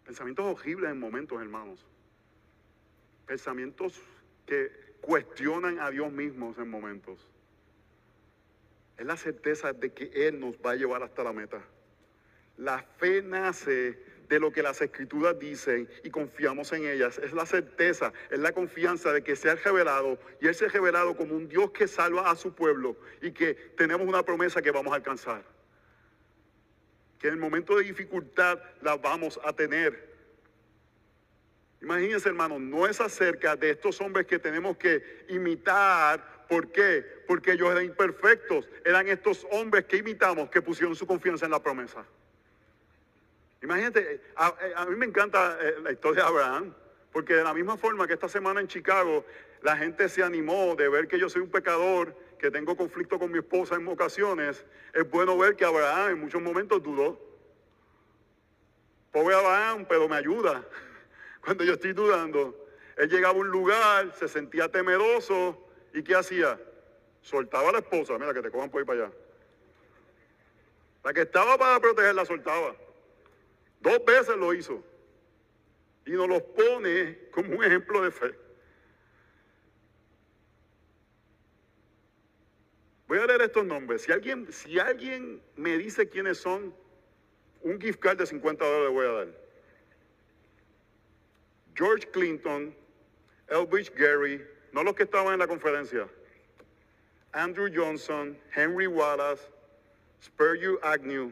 [0.04, 1.86] pensamientos horribles en momentos, hermanos,
[3.28, 4.02] pensamientos
[4.48, 7.28] que cuestionan a Dios mismo en momentos,
[8.98, 11.62] es la certeza de que Él nos va a llevar hasta la meta.
[12.58, 17.18] La fe nace de lo que las escrituras dicen y confiamos en ellas.
[17.18, 20.70] Es la certeza, es la confianza de que se ha revelado y Él se ha
[20.70, 24.70] revelado como un Dios que salva a su pueblo y que tenemos una promesa que
[24.72, 25.44] vamos a alcanzar.
[27.18, 30.08] Que en el momento de dificultad la vamos a tener.
[31.82, 36.46] Imagínense, hermanos, no es acerca de estos hombres que tenemos que imitar.
[36.48, 37.04] ¿Por qué?
[37.28, 38.70] Porque ellos eran imperfectos.
[38.86, 42.06] Eran estos hombres que imitamos que pusieron su confianza en la promesa.
[43.62, 46.74] Imagínate, a, mí me encanta eh, la historia de Abraham,
[47.12, 49.26] porque de la misma forma que esta semana en Chicago
[49.62, 53.32] la gente se animó de ver que yo soy un pecador, que tengo conflicto con
[53.32, 57.20] mi esposa en ocasiones, es bueno ver que Abraham en muchos momentos dudó.
[59.12, 60.64] Pobre Abraham, pero me ayuda
[61.44, 62.68] cuando yo estoy dudando.
[62.96, 66.58] Él llegaba a un lugar, se sentía temeroso y ¿qué hacía?
[67.22, 69.14] Soltaba a la esposa, mira que te cojan por ir para allá.
[71.04, 72.76] La que estaba para protegerla soltaba.
[73.80, 74.84] Dos veces lo hizo.
[76.06, 78.36] Y nos los pone como un ejemplo de fe.
[83.08, 84.04] Voy a leer estos nombres.
[84.04, 86.74] Si alguien, si alguien me dice quiénes son,
[87.62, 89.28] un gift card de 50 dólares le voy a dar.
[91.76, 92.76] George Clinton,
[93.48, 96.08] Elbridge Gary, no los que estaban en la conferencia,
[97.32, 99.42] Andrew Johnson, Henry Wallace,
[100.22, 101.32] Spurgeon Agnew,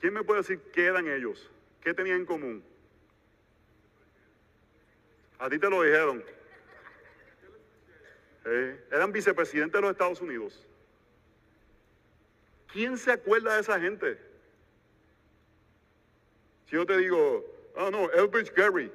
[0.00, 1.50] ¿Quién me puede decir qué eran ellos?
[1.80, 2.64] ¿Qué tenían en común?
[5.38, 6.24] A ti te lo dijeron.
[8.44, 10.64] Eh, eran vicepresidentes de los Estados Unidos.
[12.72, 14.18] ¿Quién se acuerda de esa gente?
[16.66, 17.44] Si yo te digo,
[17.76, 18.92] ah, no, Elbridge Gary.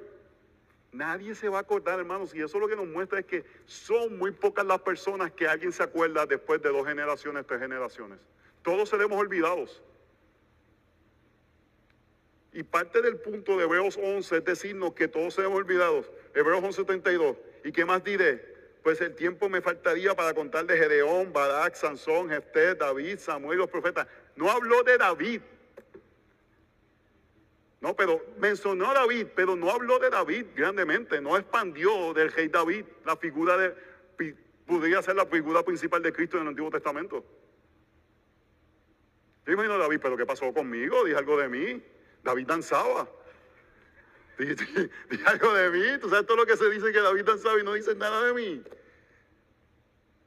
[0.91, 4.17] Nadie se va a acordar, hermanos, y eso lo que nos muestra es que son
[4.17, 8.19] muy pocas las personas que alguien se acuerda después de dos generaciones, tres generaciones.
[8.61, 9.81] Todos seremos olvidados.
[12.53, 16.11] Y parte del punto de Hebreos 11 es decirnos que todos seamos olvidados.
[16.33, 17.37] Hebreos 11:32.
[17.63, 18.51] ¿Y qué más diré?
[18.83, 23.69] Pues el tiempo me faltaría para contar de Gedeón, Barak, Sansón, Jefté, David, Samuel, los
[23.69, 24.07] profetas.
[24.35, 25.41] No habló de David.
[27.79, 31.21] No, pero mencionó a David, pero no habló de David grandemente.
[31.21, 34.35] No expandió del rey David la figura de,
[34.65, 37.23] podría ser la figura principal de Cristo en el Antiguo Testamento.
[39.45, 41.03] Yo imagino a David, pero ¿qué pasó conmigo?
[41.03, 41.83] Dije algo de mí.
[42.23, 43.09] David danzaba.
[44.37, 44.89] Dije,
[45.25, 45.99] algo de mí.
[45.99, 48.33] Tú sabes todo lo que se dice que David danzaba y no dice nada de
[48.33, 48.63] mí.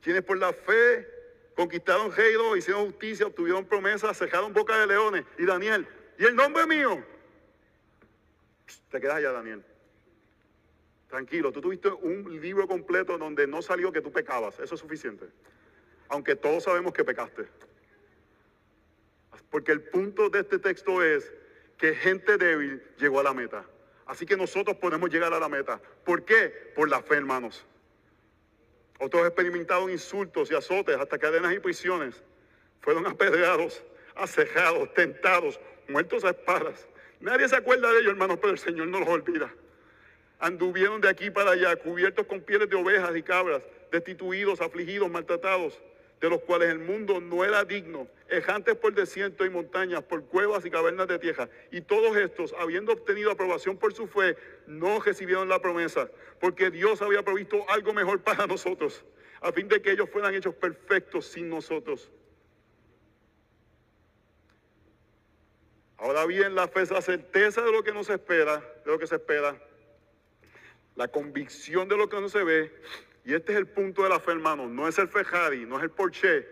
[0.02, 1.08] Quienes por la fe
[1.56, 5.24] conquistaron Heido, hicieron justicia, obtuvieron promesas, cerraron boca de leones.
[5.38, 5.86] Y Daniel,
[6.18, 7.02] ¿y el nombre mío?
[8.90, 9.64] Te quedas allá, Daniel.
[11.08, 14.58] Tranquilo, tú tuviste un libro completo donde no salió que tú pecabas.
[14.58, 15.26] Eso es suficiente.
[16.08, 17.46] Aunque todos sabemos que pecaste.
[19.50, 21.32] Porque el punto de este texto es
[21.78, 23.64] que gente débil llegó a la meta.
[24.06, 25.80] Así que nosotros podemos llegar a la meta.
[26.04, 26.72] ¿Por qué?
[26.74, 27.64] Por la fe, hermanos.
[28.98, 32.22] Otros experimentaron insultos y azotes, hasta cadenas y prisiones.
[32.80, 33.82] Fueron apedreados,
[34.14, 35.58] acejados, tentados,
[35.88, 36.86] muertos a espadas.
[37.20, 39.52] Nadie se acuerda de ellos, hermanos, pero el Señor no los olvida.
[40.38, 45.80] Anduvieron de aquí para allá, cubiertos con pieles de ovejas y cabras, destituidos, afligidos, maltratados
[46.24, 50.64] de los cuales el mundo no era digno, errantes por desiertos y montañas, por cuevas
[50.64, 51.50] y cavernas de tierra.
[51.70, 54.34] Y todos estos, habiendo obtenido aprobación por su fe,
[54.66, 56.08] no recibieron la promesa,
[56.40, 59.04] porque Dios había provisto algo mejor para nosotros,
[59.42, 62.10] a fin de que ellos fueran hechos perfectos sin nosotros.
[65.98, 68.98] Ahora bien, la fe es la certeza de lo que no se espera, de lo
[68.98, 69.60] que se espera,
[70.96, 72.72] la convicción de lo que no se ve.
[73.24, 74.68] Y este es el punto de la fe, hermano.
[74.68, 76.46] No es el Ferrari, no es el Porsche,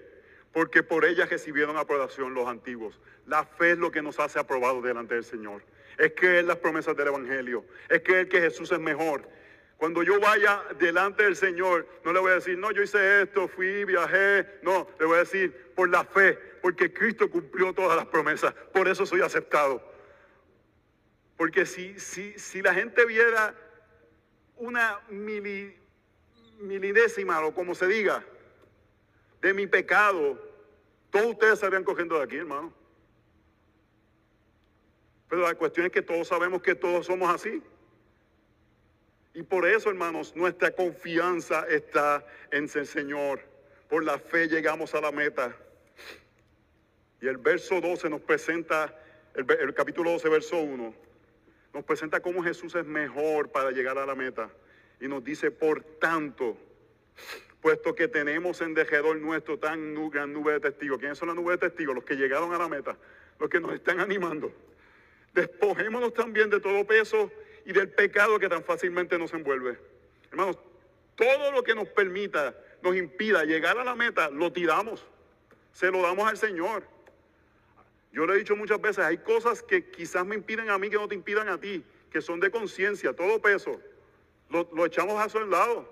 [0.53, 2.99] porque por ella recibieron aprobación los antiguos.
[3.27, 5.63] La fe es lo que nos hace aprobados delante del Señor.
[5.99, 7.65] Es es las promesas del Evangelio.
[7.89, 9.29] Es es que Jesús es mejor.
[9.77, 13.49] Cuando yo vaya delante del Señor, no le voy a decir, no, yo hice esto,
[13.49, 14.47] fui, viajé.
[14.63, 18.55] No, le voy a decir, por la fe, porque Cristo cumplió todas las promesas.
[18.73, 19.83] Por eso soy aceptado.
[21.37, 23.55] Porque si, si, si la gente viera
[24.57, 25.77] una mili,
[26.63, 28.25] milidécima, o como se diga,
[29.41, 30.39] de mi pecado,
[31.11, 32.73] todos ustedes estarían cogiendo de aquí, hermano.
[35.29, 37.63] Pero la cuestión es que todos sabemos que todos somos así.
[39.35, 43.41] Y por eso, hermanos, nuestra confianza está en el Señor.
[43.89, 45.57] Por la fe llegamos a la meta.
[47.21, 48.95] Y el verso 12 nos presenta,
[49.35, 50.95] el, capítulo 12, verso 1,
[51.73, 54.51] nos presenta cómo Jesús es mejor para llegar a la meta.
[55.03, 56.57] Y nos dice, por tanto,
[57.61, 61.01] puesto que tenemos en dejedor nuestro tan gran nube de testigos.
[61.01, 61.93] ¿Quiénes son las nubes de testigos?
[61.93, 62.97] Los que llegaron a la meta,
[63.41, 64.53] los que nos están animando.
[65.35, 67.33] Despojémonos también de todo peso
[67.67, 69.77] y del pecado que tan fácilmente nos envuelve.
[70.31, 70.57] Hermanos,
[71.17, 75.05] todo lo que nos permita, nos impida llegar a la meta, lo tiramos.
[75.73, 76.85] Se lo damos al Señor.
[78.13, 80.97] Yo le he dicho muchas veces, hay cosas que quizás me impiden a mí que
[80.97, 83.81] no te impidan a ti, que son de conciencia, todo peso.
[84.53, 85.89] Lo, echamos a su lado.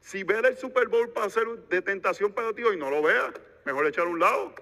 [0.00, 3.32] Si ver el Super Bowl para ser de tentación para ti hoy, no lo veas.
[3.64, 4.54] Mejor echar a un lado.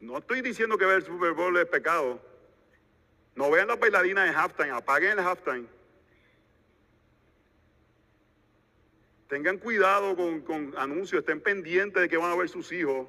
[0.00, 2.20] No estoy diciendo que ver el Super Bowl es pecado.
[3.36, 5.66] No vean la bailarina de halftime, apaguen el halftime.
[9.28, 13.08] Tengan cuidado con, anuncios, estén pendientes de que van a ver sus hijos.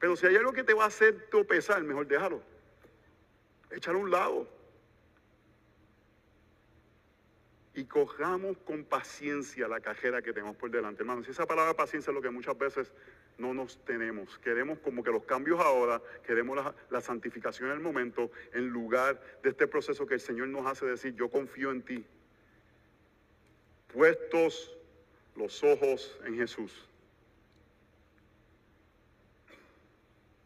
[0.00, 2.42] Pero si hay algo que te va a hacer tropezar, mejor déjalo.
[3.70, 4.48] Échalo a un lado.
[7.74, 11.02] Y cojamos con paciencia la cajera que tenemos por delante.
[11.02, 12.92] Hermanos, esa palabra paciencia es lo que muchas veces
[13.38, 14.38] no nos tenemos.
[14.38, 16.58] Queremos como que los cambios ahora, queremos
[16.90, 20.86] la, santificación en el momento, en lugar de este proceso que el Señor nos hace
[20.86, 22.04] decir, yo confío en ti
[23.92, 24.76] puestos
[25.36, 26.88] los ojos en Jesús,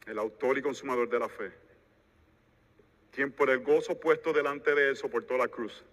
[0.07, 1.51] el autor y consumador de la fe,
[3.11, 5.85] quien por el gozo puesto delante de él soportó la cruz,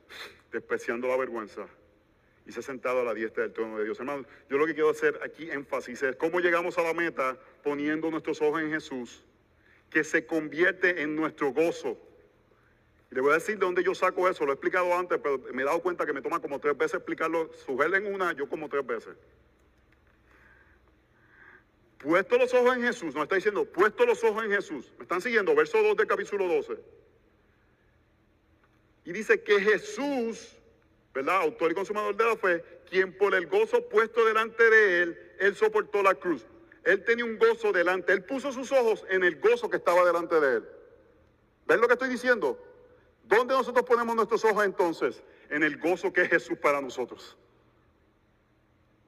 [0.52, 1.68] despreciando la vergüenza
[2.46, 4.00] y se ha sentado a la diestra del trono de Dios.
[4.00, 8.10] Hermanos, yo lo que quiero hacer aquí énfasis es cómo llegamos a la meta poniendo
[8.10, 9.24] nuestros ojos en Jesús,
[9.90, 11.98] que se convierte en nuestro gozo
[13.12, 15.64] le voy a decir de dónde yo saco eso, lo he explicado antes, pero me
[15.64, 17.52] he dado cuenta que me toma como tres veces explicarlo.
[17.66, 19.16] Sugerle en una, yo como tres veces.
[22.02, 24.92] Puesto los ojos en Jesús, nos está diciendo, puesto los ojos en Jesús.
[24.98, 25.54] ¿Me están siguiendo?
[25.54, 26.74] Verso 2 del capítulo 12.
[29.06, 30.58] Y dice que Jesús,
[31.14, 31.42] ¿verdad?
[31.42, 35.56] Autor y consumador de la fe, quien por el gozo puesto delante de él, él
[35.56, 36.46] soportó la cruz.
[36.84, 40.40] Él tenía un gozo delante, él puso sus ojos en el gozo que estaba delante
[40.40, 40.66] de él.
[41.68, 42.58] ¿Ven lo que estoy diciendo?
[43.26, 45.22] ¿Dónde nosotros ponemos nuestros ojos entonces?
[45.50, 47.38] En el gozo que es Jesús para nosotros.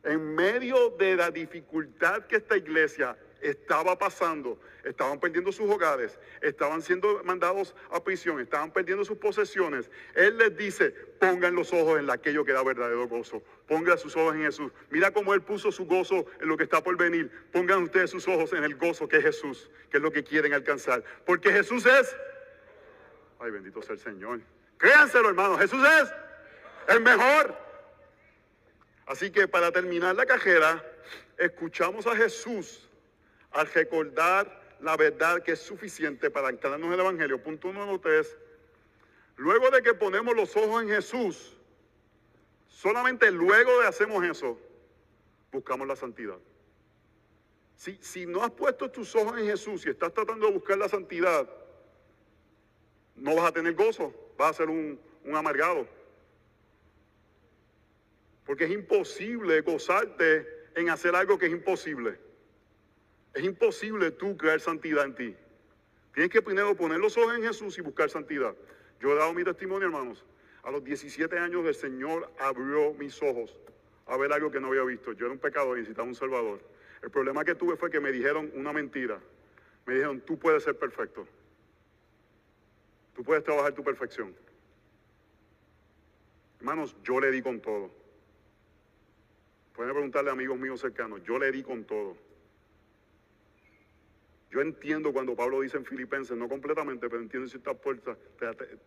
[0.03, 6.81] En medio de la dificultad que esta iglesia estaba pasando, estaban perdiendo sus hogares, estaban
[6.81, 9.89] siendo mandados a prisión, estaban perdiendo sus posesiones.
[10.15, 14.35] Él les dice, pongan los ojos en aquello que da verdadero gozo, pongan sus ojos
[14.35, 14.71] en Jesús.
[14.89, 17.31] Mira cómo Él puso su gozo en lo que está por venir.
[17.51, 20.53] Pongan ustedes sus ojos en el gozo que es Jesús, que es lo que quieren
[20.53, 21.03] alcanzar.
[21.25, 22.15] Porque Jesús es
[23.43, 24.39] Ay, bendito sea el Señor.
[24.77, 25.57] Créanselo, hermano.
[25.57, 26.13] Jesús es
[26.95, 27.53] el mejor.
[29.05, 30.83] Así que para terminar la cajera,
[31.37, 32.89] escuchamos a Jesús
[33.51, 37.41] al recordar la verdad que es suficiente para entrarnos en el Evangelio.
[37.41, 38.37] Punto número tres.
[39.35, 41.57] Luego de que ponemos los ojos en Jesús,
[42.67, 44.59] solamente luego de hacemos eso,
[45.51, 46.37] buscamos la santidad.
[47.75, 50.87] Si, si no has puesto tus ojos en Jesús y estás tratando de buscar la
[50.87, 51.49] santidad,
[53.15, 54.99] no vas a tener gozo, vas a ser un,
[55.33, 55.87] amargado.
[58.45, 62.19] Porque es imposible gozarte en hacer algo que es imposible.
[63.33, 65.35] Es imposible tú crear santidad en ti.
[66.13, 68.55] Tienes que primero poner los ojos en Jesús y buscar santidad.
[68.99, 70.23] Yo he dado mi testimonio, hermanos.
[70.63, 73.59] A los 17 años el Señor abrió mis ojos
[74.05, 75.13] a ver algo que no había visto.
[75.13, 76.61] Yo era un pecador y necesitaba un Salvador.
[77.01, 79.19] El problema que tuve fue que me dijeron una mentira.
[79.85, 81.27] Me dijeron, tú puedes ser perfecto.
[83.15, 84.33] Tú puedes trabajar tu perfección.
[86.59, 87.91] Hermanos, yo le di con todo.
[89.75, 92.15] Pueden preguntarle a amigos míos cercanos, yo le di con todo.
[94.51, 98.17] Yo entiendo cuando Pablo dice en Filipenses, no completamente, pero entiendo ciertas puertas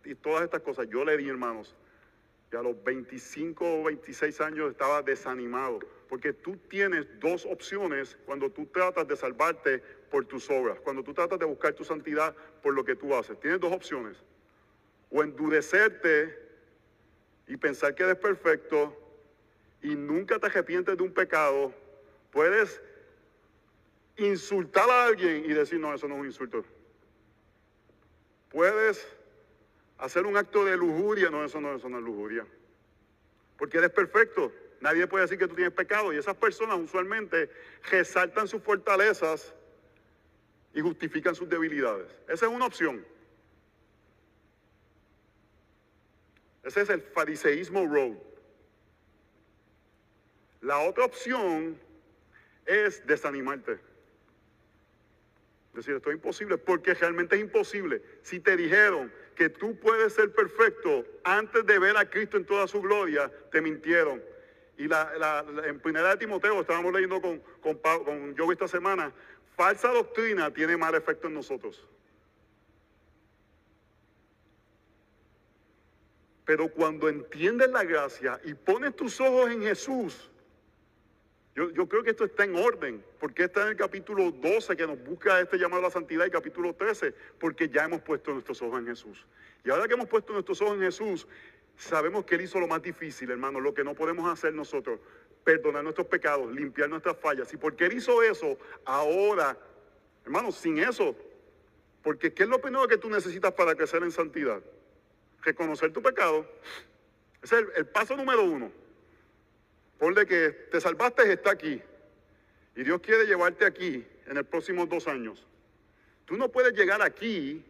[0.05, 0.87] y todas estas cosas.
[0.89, 1.75] Yo le di, hermanos,
[2.51, 8.49] y a los 25 o 26 años estaba desanimado, porque tú tienes dos opciones cuando
[8.49, 9.79] tú tratas de salvarte
[10.09, 12.33] por tus obras, cuando tú tratas de buscar tu santidad
[12.63, 13.37] por lo que tú haces.
[13.41, 14.23] Tienes dos opciones,
[15.11, 16.33] o endurecerte
[17.45, 19.06] y pensar que eres perfecto
[19.81, 21.73] y nunca te arrepientes de un pecado,
[22.31, 22.81] puedes
[24.17, 26.65] insultar a alguien y decir, no, eso no es un insulto.
[28.49, 29.07] Puedes
[29.97, 32.45] hacer un acto de lujuria, no, eso no, eso no es lujuria.
[33.57, 34.51] Porque eres perfecto.
[34.79, 36.13] Nadie puede decir que tú tienes pecado.
[36.13, 37.49] Y esas personas usualmente
[37.89, 39.53] resaltan sus fortalezas
[40.73, 42.07] y justifican sus debilidades.
[42.27, 43.05] Esa es una opción.
[46.63, 48.26] Ese es el fariseísmo road.
[50.61, 51.79] La otra opción
[52.65, 53.79] es desanimarte
[55.77, 58.01] decir, esto es imposible, porque realmente es imposible.
[58.21, 62.67] Si te dijeron que tú puedes ser perfecto antes de ver a Cristo en toda
[62.67, 64.21] su gloria, te mintieron.
[64.77, 69.11] Y la, en primera de Timoteo, estábamos leyendo con, con, con yo esta semana,
[69.55, 71.87] falsa doctrina tiene mal efecto en nosotros.
[76.45, 80.31] Pero cuando entiendes la gracia y pones tus ojos en Jesús,
[81.57, 85.03] yo, creo que esto está en orden, porque está en el capítulo 12 que nos
[85.03, 88.79] busca este llamado a la santidad y capítulo 13, porque ya hemos puesto nuestros ojos
[88.79, 89.25] en Jesús.
[89.65, 91.27] Y ahora que hemos puesto nuestros ojos en Jesús,
[91.75, 94.99] sabemos que Él hizo lo más difícil, hermano, lo que no podemos hacer nosotros,
[95.43, 97.51] perdonar nuestros pecados, limpiar nuestras fallas.
[97.51, 98.55] Y porque Él hizo eso,
[98.85, 99.57] ahora,
[100.25, 101.15] hermano, sin eso,
[102.03, 104.61] porque ¿qué es lo primero que tú necesitas para crecer en santidad?
[105.41, 106.47] Reconocer tu pecado.
[107.41, 108.71] Ese es el paso número uno.
[109.97, 111.81] Ponle que te salvaste está aquí.
[112.75, 115.45] Y Dios quiere llevarte aquí en los próximos dos años.
[116.25, 117.65] Tú no puedes llegar aquí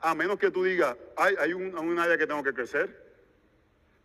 [0.00, 3.02] a menos que tú digas, hay, hay un, área que tengo que crecer.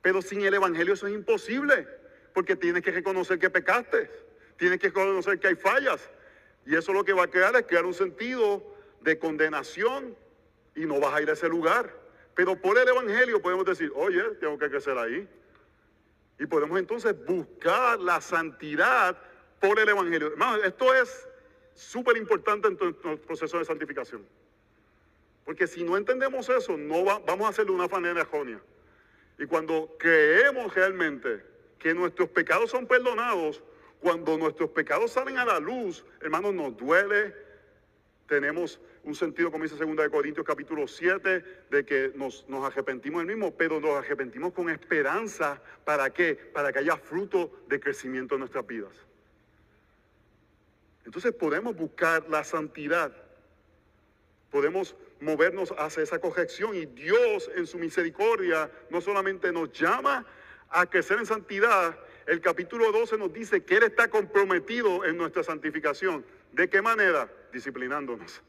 [0.01, 1.87] Pero sin el Evangelio eso es imposible.
[2.33, 4.09] Porque tienes que reconocer que pecaste.
[4.55, 6.09] Tienes que reconocer que hay fallas.
[6.65, 8.63] Y eso lo que va a crear es crear un sentido
[9.01, 10.15] de condenación
[10.75, 11.93] y no vas a ir a ese lugar.
[12.35, 15.27] Pero por el Evangelio podemos decir, oye, tengo que crecer ahí.
[16.39, 19.17] Y podemos entonces buscar la santidad
[19.59, 20.29] por el Evangelio.
[20.29, 21.27] Hermano, esto es
[21.73, 24.25] súper importante en nuestro proceso de santificación.
[25.43, 28.61] Porque si no entendemos eso, no vamos a hacerlo de una manera errónea.
[29.37, 31.43] Y cuando creemos realmente
[31.77, 33.61] que nuestros pecados son perdonados,
[33.99, 37.33] cuando nuestros pecados salen a la luz, hermanos, nos duele,
[38.27, 43.25] tenemos un sentido, como dice 2 de Corintios capítulo 7, de que nos, nos arrepentimos
[43.25, 45.61] del mismo, pero nos arrepentimos con esperanza.
[45.85, 46.35] ¿Para qué?
[46.35, 48.93] Para que haya fruto de crecimiento en nuestras vidas.
[51.05, 53.11] Entonces podemos buscar la santidad.
[54.51, 60.25] Podemos movernos hacia esa corrección y Dios en su misericordia no solamente nos llama
[60.69, 61.97] a crecer en santidad,
[62.29, 66.23] el capítulo 12 nos dice que Él está comprometido en nuestra santificación.
[66.51, 67.27] ¿De qué manera?
[67.51, 68.43] Disciplinándonos.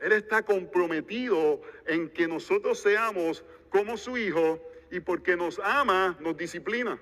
[0.00, 6.36] Él está comprometido en que nosotros seamos como su Hijo y porque nos ama, nos
[6.36, 6.98] disciplina.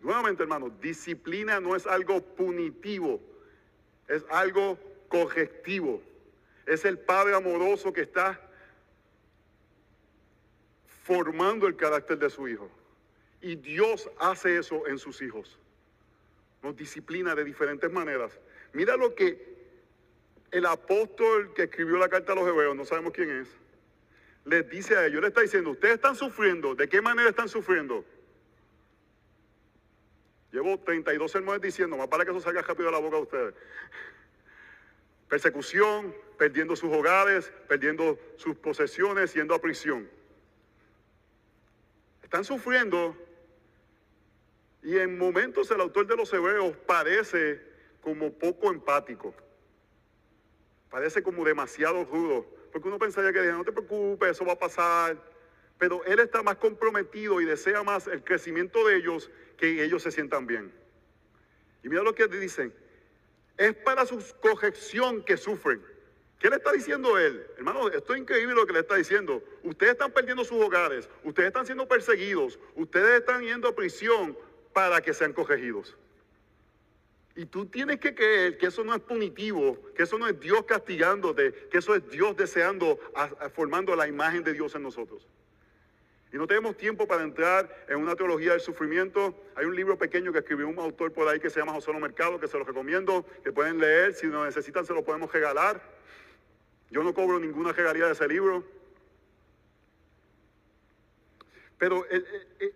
[0.00, 3.20] Nuevamente, hermanos, disciplina no es algo punitivo,
[4.08, 4.78] es algo
[5.08, 6.02] correctivo.
[6.66, 8.40] Es el Padre amoroso que está
[11.04, 12.70] formando el carácter de su Hijo.
[13.40, 15.58] Y Dios hace eso en sus hijos.
[16.62, 18.38] Nos disciplina de diferentes maneras.
[18.72, 19.49] Mira lo que
[20.50, 23.48] el apóstol que escribió la carta a los hebreos, no sabemos quién es,
[24.44, 28.04] les dice a ellos, le está diciendo, ustedes están sufriendo, ¿de qué manera están sufriendo?
[30.52, 33.54] Llevo 32 sermones diciendo, más para que eso salga rápido de la boca de ustedes.
[35.28, 40.10] Persecución, perdiendo sus hogares, perdiendo sus posesiones, yendo a prisión.
[42.24, 43.16] Están sufriendo
[44.82, 47.60] y en momentos el autor de los hebreos parece
[48.00, 49.34] como poco empático.
[50.90, 52.46] Parece como demasiado rudo.
[52.72, 55.16] Porque uno pensaría que no te preocupes, eso va a pasar.
[55.78, 60.10] Pero él está más comprometido y desea más el crecimiento de ellos que ellos se
[60.10, 60.72] sientan bien.
[61.82, 62.74] Y mira lo que dicen.
[63.56, 65.82] Es para su corrección que sufren.
[66.38, 67.46] ¿Qué le está diciendo él?
[67.58, 69.42] Hermano, esto es increíble lo que le está diciendo.
[69.62, 74.36] Ustedes están perdiendo sus hogares, ustedes están siendo perseguidos, ustedes están yendo a prisión
[74.72, 75.96] para que sean corregidos.
[77.40, 80.62] Y tú tienes que creer que eso no es punitivo, que eso no es Dios
[80.64, 83.00] castigándote, que eso es Dios deseando,
[83.54, 85.26] formando la imagen de Dios en nosotros.
[86.30, 89.34] Y no tenemos tiempo para entrar en una teología del sufrimiento.
[89.54, 92.38] Hay un libro pequeño que escribió un autor por ahí que se llama José Mercado,
[92.38, 94.12] que se los recomiendo, que pueden leer.
[94.12, 95.80] Si lo necesitan, se lo podemos regalar.
[96.90, 98.64] Yo no cobro ninguna regalía de ese libro.
[101.78, 102.74] Pero eh, eh, eh,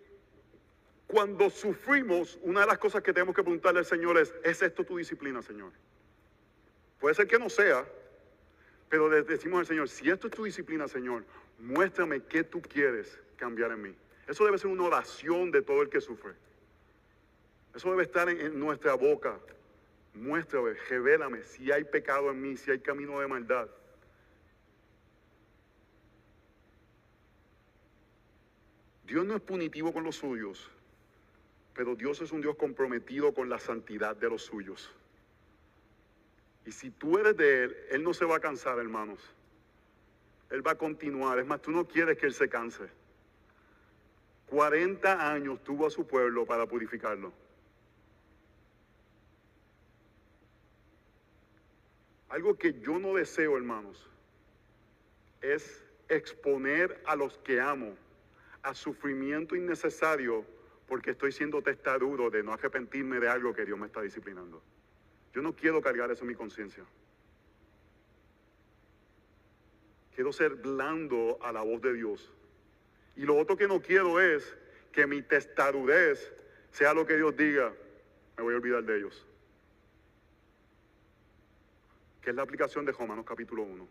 [1.15, 4.83] cuando sufrimos, una de las cosas que tenemos que preguntarle al Señor es, ¿es esto
[4.83, 5.71] tu disciplina, Señor?
[6.99, 7.85] Puede ser que no sea,
[8.89, 11.23] pero le decimos al Señor, si esto es tu disciplina, Señor,
[11.57, 13.95] muéstrame qué tú quieres cambiar en mí.
[14.27, 16.33] Eso debe ser una oración de todo el que sufre.
[17.73, 19.39] Eso debe estar en, nuestra boca.
[20.15, 23.69] Muéstrame, revélame si hay pecado en mí, si hay camino de maldad.
[29.05, 30.69] Dios no es punitivo con los suyos,
[31.75, 34.89] pero Dios es un Dios comprometido con la santidad de los suyos.
[36.65, 39.19] Y si tú eres de Él, Él no se va a cansar, hermanos.
[40.49, 41.37] Él va a continuar.
[41.37, 42.89] Es más, tú no quieres que Él se canse.
[44.47, 47.33] 40 años tuvo a su pueblo para purificarlo.
[52.29, 54.09] Algo que yo no deseo, hermanos,
[55.41, 57.95] es exponer a los que amo
[58.63, 60.45] a sufrimiento innecesario
[60.87, 64.61] porque estoy siendo testarudo de no arrepentirme de algo que Dios me está disciplinando.
[65.33, 66.83] Yo no quiero cargar eso en mi conciencia.
[70.13, 72.31] Quiero ser blando a la voz de Dios.
[73.15, 74.55] Y lo otro que no quiero es
[74.91, 76.31] que mi testarudez
[76.71, 77.73] sea lo que Dios diga,
[78.37, 79.25] me voy a olvidar de ellos.
[82.21, 83.87] Que es la aplicación de Romanos capítulo 1.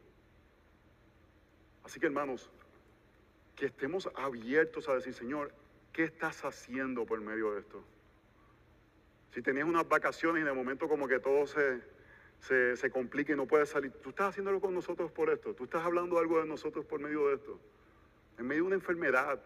[1.84, 2.50] Así que hermanos,
[3.54, 5.52] que estemos abiertos a decir, Señor,
[5.94, 7.82] ¿qué estás haciendo por medio de esto?
[9.32, 11.80] Si tenías unas vacaciones y de momento como que todo se,
[12.40, 15.64] se, se complica y no puedes salir, tú estás haciéndolo con nosotros por esto, tú
[15.64, 17.58] estás hablando algo de nosotros por medio de esto,
[18.38, 19.42] en medio de una enfermedad,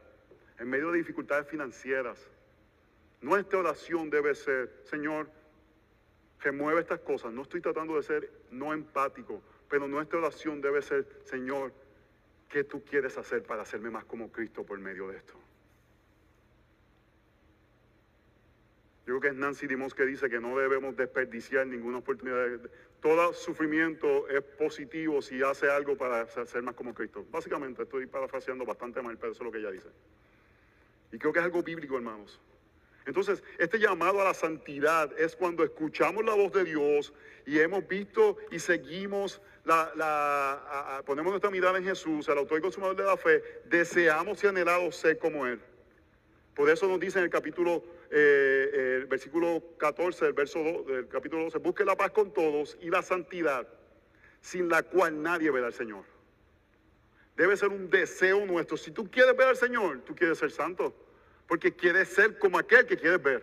[0.59, 2.19] en medio de dificultades financieras.
[3.21, 5.31] Nuestra oración debe ser, Señor,
[6.41, 7.33] remueve estas cosas.
[7.33, 11.73] No estoy tratando de ser no empático, pero nuestra oración debe ser, Señor,
[12.49, 15.35] ¿Qué tú quieres hacer para hacerme más como Cristo por medio de esto?
[19.09, 22.61] Yo creo que es Nancy Dimos que dice que no debemos desperdiciar ninguna oportunidad.
[23.01, 27.25] Todo sufrimiento es positivo si hace algo para ser más como Cristo.
[27.31, 29.89] Básicamente, estoy parafraseando bastante mal, pero eso es lo que ella dice.
[31.11, 32.39] Y creo que es algo bíblico, hermanos.
[33.07, 37.15] Entonces, este llamado a la santidad es cuando escuchamos la voz de Dios
[37.47, 42.97] y hemos visto y seguimos, la, ponemos nuestra mirada en Jesús, el autor y consumador
[42.97, 45.59] de la fe, deseamos y anhelamos ser como Él.
[46.55, 51.09] Por eso nos dice en el capítulo, eh, el versículo 14 del verso 2, del
[51.09, 53.67] capítulo 12, busque la paz con todos y la santidad,
[54.41, 56.05] sin la cual nadie verá al Señor.
[57.37, 58.77] Debe ser un deseo nuestro.
[58.77, 60.95] Si tú quieres ver al Señor, tú quieres ser santo
[61.47, 63.43] porque quieres ser como aquel que quieres ver.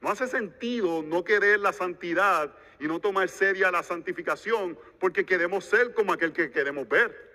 [0.00, 5.64] No hace sentido no querer la santidad y no tomar seria la santificación porque queremos
[5.64, 7.31] ser como aquel que queremos ver.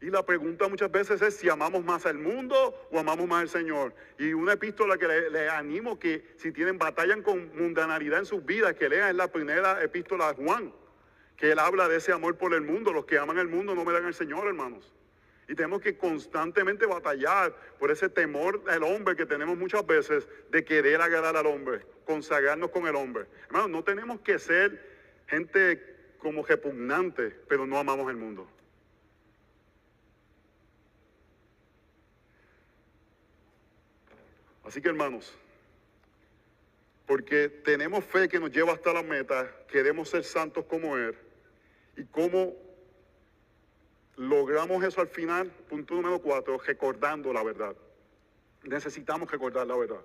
[0.00, 3.48] Y la pregunta muchas veces es si amamos más al mundo o amamos más al
[3.48, 3.94] Señor.
[4.18, 8.74] Y una epístola que le, animo que si tienen batallan con mundanalidad en sus vidas,
[8.74, 10.72] que lean es la primera epístola de Juan,
[11.36, 12.92] que él habla de ese amor por el mundo.
[12.92, 14.92] Los que aman al mundo no me dan al Señor, hermanos.
[15.48, 20.64] Y tenemos que constantemente batallar por ese temor del hombre que tenemos muchas veces de
[20.64, 23.26] querer agradar al hombre, consagrarnos con el hombre.
[23.46, 28.46] Hermanos, no tenemos que ser gente como repugnante, pero no amamos el mundo.
[34.66, 35.32] Así que hermanos,
[37.06, 41.16] porque tenemos fe que nos lleva hasta la meta, queremos ser santos como Él,
[41.96, 42.52] y como
[44.16, 47.76] logramos eso al final, punto número cuatro, recordando la verdad.
[48.64, 50.00] Necesitamos recordar la verdad.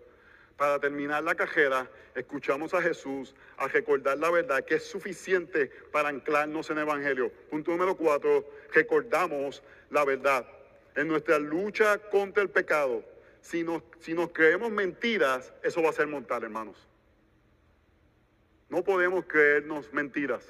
[0.57, 6.09] Para terminar la cajera, escuchamos a Jesús a recordar la verdad, que es suficiente para
[6.09, 7.31] anclarnos en el Evangelio.
[7.49, 10.45] Punto número cuatro, recordamos la verdad.
[10.95, 13.03] En nuestra lucha contra el pecado,
[13.41, 13.83] si nos,
[14.31, 16.87] creemos mentiras, eso va a ser mortal, hermanos.
[18.69, 20.45] No podemos creernos mentiras.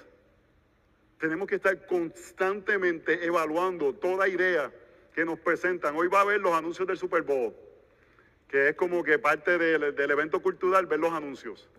[1.19, 4.71] Tenemos que estar constantemente evaluando toda idea
[5.13, 5.95] que nos presentan.
[5.95, 7.55] Hoy va a ver los anuncios del Super Bowl,
[8.47, 11.69] que es como que parte del, del evento cultural ver los anuncios.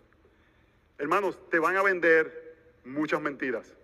[0.98, 3.76] Hermanos, te van a vender muchas mentiras.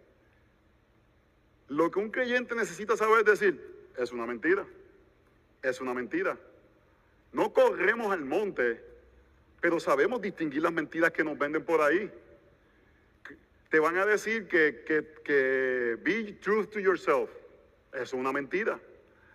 [1.69, 4.67] Lo que un creyente necesita saber es decir, es una mentira,
[5.63, 6.39] es una mentira.
[7.33, 8.83] No corremos al monte,
[9.61, 12.11] pero sabemos distinguir las mentiras que nos venden por ahí.
[13.71, 17.31] Te van a decir que, que, que be truth to yourself.
[17.93, 18.81] Es una mentira.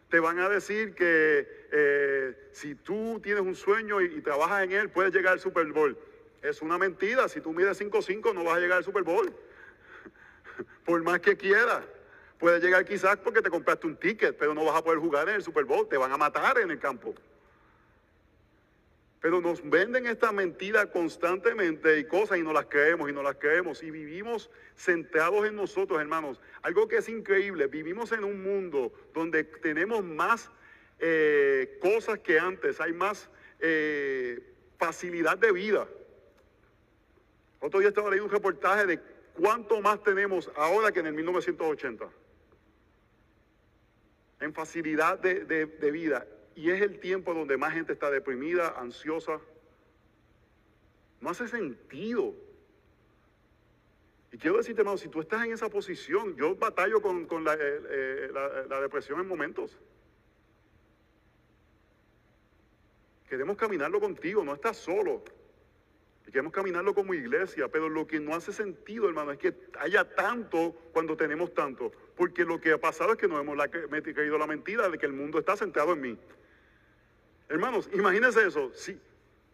[0.10, 4.72] Te van a decir que eh, si tú tienes un sueño y, y, trabajas en
[4.72, 5.98] él, puedes llegar al Super Bowl.
[6.42, 7.28] Es una mentira.
[7.28, 9.34] Si tú mides 5'5, no vas a llegar al Super Bowl.
[10.86, 11.84] Por más que quieras.
[12.40, 15.36] Puedes llegar quizás porque te compraste un ticket, pero no vas a poder jugar en
[15.36, 15.88] el Super Bowl.
[15.88, 17.16] Te van a matar en el campo.
[19.24, 23.38] Pero nos venden esta mentira constantemente y cosas y no las creemos y no las
[23.38, 23.82] creemos.
[23.82, 26.42] Y vivimos centrados en nosotros, hermanos.
[26.62, 30.52] Algo que es increíble, vivimos en un mundo donde tenemos más
[31.00, 33.30] eh, cosas que antes, hay más
[33.62, 34.42] eh,
[34.78, 35.88] facilidad de vida.
[37.62, 39.00] Otro día estaba leyendo un reportaje de
[39.40, 42.10] cuánto más tenemos ahora que en el 1980.
[44.42, 46.28] En facilidad de, de, de vida.
[46.56, 49.40] Y es el tiempo donde más gente está deprimida, ansiosa.
[51.20, 52.34] No hace sentido.
[54.32, 57.56] Y quiero decirte, hermano, si tú estás en esa posición, yo batallo con, con la,
[57.60, 59.80] eh, la, la depresión en momentos.
[63.30, 65.24] Queremos caminarlo contigo, no estás solo.
[66.28, 70.04] Y queremos caminarlo como iglesia, pero lo que no hace sentido, hermano, es que haya
[70.16, 71.92] tanto cuando tenemos tanto.
[72.16, 75.06] Porque lo que ha pasado es que nos hemos la, creído la mentira de que
[75.06, 76.18] el mundo está centrado en mí.
[77.50, 78.72] Hermanos, imagínense eso.
[78.74, 79.00] Si,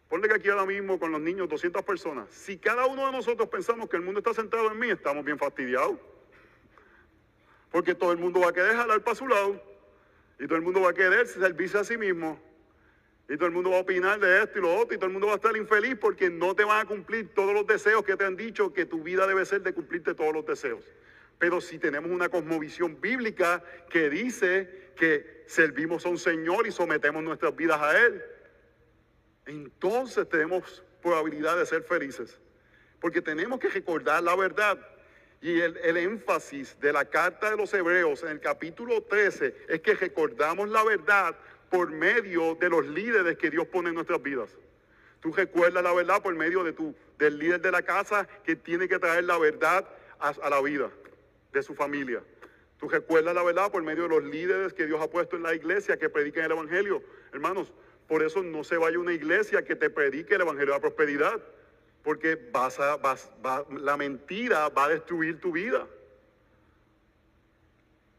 [0.07, 2.29] ponle que aquí ahora mismo con los niños 200 personas.
[2.29, 5.37] Si cada uno de nosotros pensamos que el mundo está centrado en mí, estamos bien
[5.37, 5.97] fastidiados.
[7.71, 9.61] Porque todo el mundo va a querer jalar para su lado.
[10.39, 12.39] Y todo el mundo va a querer servirse a sí mismo.
[13.27, 14.95] Y todo el mundo va a opinar de esto y lo otro.
[14.95, 17.53] Y todo el mundo va a estar infeliz porque no te van a cumplir todos
[17.53, 20.45] los deseos que te han dicho que tu vida debe ser de cumplirte todos los
[20.45, 20.83] deseos.
[21.39, 27.23] Pero si tenemos una cosmovisión bíblica que dice que servimos a un Señor y sometemos
[27.23, 28.21] nuestras vidas a Él,
[29.45, 32.37] entonces tenemos probabilidad de ser felices.
[32.99, 34.77] Porque tenemos que recordar la verdad.
[35.41, 39.95] Y el, énfasis de la carta de los Hebreos en el capítulo 13 es que
[39.95, 41.33] recordamos la verdad
[41.69, 44.49] por medio de los líderes que Dios pone en nuestras vidas.
[45.21, 48.89] Tú recuerdas la verdad por medio de tu, del líder de la casa que tiene
[48.89, 49.87] que traer la verdad
[50.19, 50.91] a la vida
[51.51, 52.21] de su familia.
[52.77, 55.53] Tú recuerdas la verdad por medio de los líderes que Dios ha puesto en la
[55.53, 57.03] iglesia que prediquen el Evangelio.
[57.33, 57.73] Hermanos,
[58.07, 60.81] por eso no se vaya a una iglesia que te predique el Evangelio de la
[60.81, 61.41] prosperidad.
[62.03, 62.97] Porque vas a,
[63.71, 65.85] la mentira va a destruir tu vida.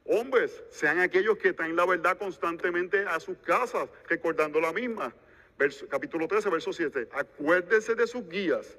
[0.04, 5.14] Hombres, sean aquellos que traen la verdad constantemente a sus casas, recordando la misma.
[5.58, 7.08] Verso, capítulo 13, verso 7.
[7.12, 8.78] Acuérdense de sus guías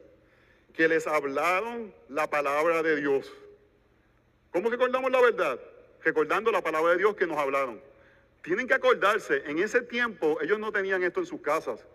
[0.73, 3.31] que les hablaron la palabra de Dios.
[4.51, 5.59] ¿Cómo recordamos la verdad?
[6.03, 7.81] Recordando la palabra de Dios que nos hablaron.
[8.41, 11.85] Tienen que acordarse, en ese tiempo ellos no tenían esto en sus casas.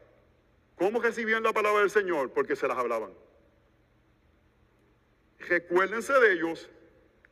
[0.76, 2.30] ¿Cómo recibían la palabra del Señor?
[2.30, 3.12] Porque se las hablaban.
[5.40, 6.68] Recuérdense de ellos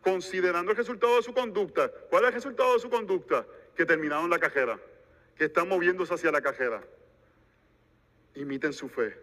[0.00, 1.90] considerando el resultado de su conducta.
[2.10, 3.46] ¿Cuál es el resultado de su conducta?
[3.74, 4.78] Que terminaron la cajera,
[5.36, 6.82] que están moviéndose hacia la cajera.
[8.34, 9.16] Imiten su fe.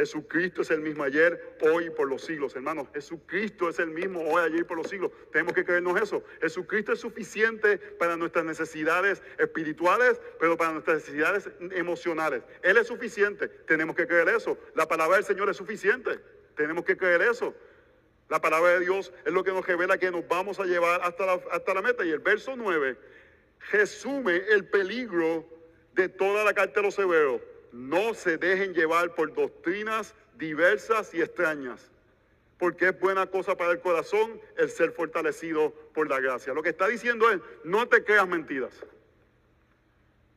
[0.00, 2.88] Jesucristo es el mismo ayer, hoy y por los siglos, hermanos.
[2.94, 5.10] Jesucristo es el mismo hoy, ayer y por los siglos.
[5.30, 6.24] Tenemos que creernos eso.
[6.40, 12.42] Jesucristo es suficiente para nuestras necesidades espirituales, pero para nuestras necesidades emocionales.
[12.62, 13.48] Él es suficiente.
[13.48, 14.56] Tenemos que creer eso.
[14.74, 16.18] La palabra del Señor es suficiente.
[16.56, 17.54] Tenemos que creer eso.
[18.30, 21.26] La palabra de Dios es lo que nos revela que nos vamos a llevar hasta
[21.26, 22.06] la, hasta la meta.
[22.06, 22.96] Y el verso 9
[23.70, 25.46] resume el peligro
[25.92, 27.42] de toda la carta de los hebreos
[27.72, 31.90] no se dejen llevar por doctrinas diversas y extrañas,
[32.58, 36.52] porque es buena cosa para el corazón el ser fortalecido por la gracia.
[36.52, 38.74] Lo que está diciendo es, no te creas mentiras.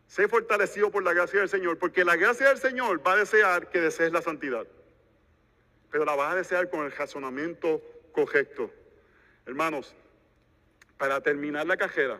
[0.08, 3.70] Sé fortalecido por la gracia del Señor, porque la gracia del Señor va a desear
[3.70, 4.68] que desees la santidad,
[5.90, 7.82] pero la vas a desear con el razonamiento
[8.12, 8.70] correcto.
[9.46, 9.96] Hermanos,
[10.98, 12.20] para terminar la cajera,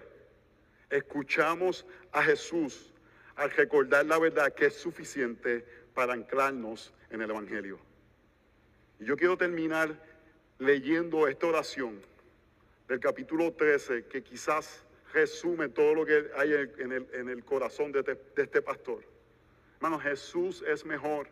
[0.90, 2.93] escuchamos a Jesús
[3.36, 7.80] al recordar la verdad que es suficiente para anclarnos en el Evangelio.
[9.00, 9.98] Y yo quiero terminar
[10.60, 12.02] leyendo esta oración
[12.88, 18.16] del capítulo 13 que quizás resume todo lo que hay en el, corazón de este,
[18.36, 19.04] de este pastor.
[19.76, 21.28] Hermano, Jesús es mejor.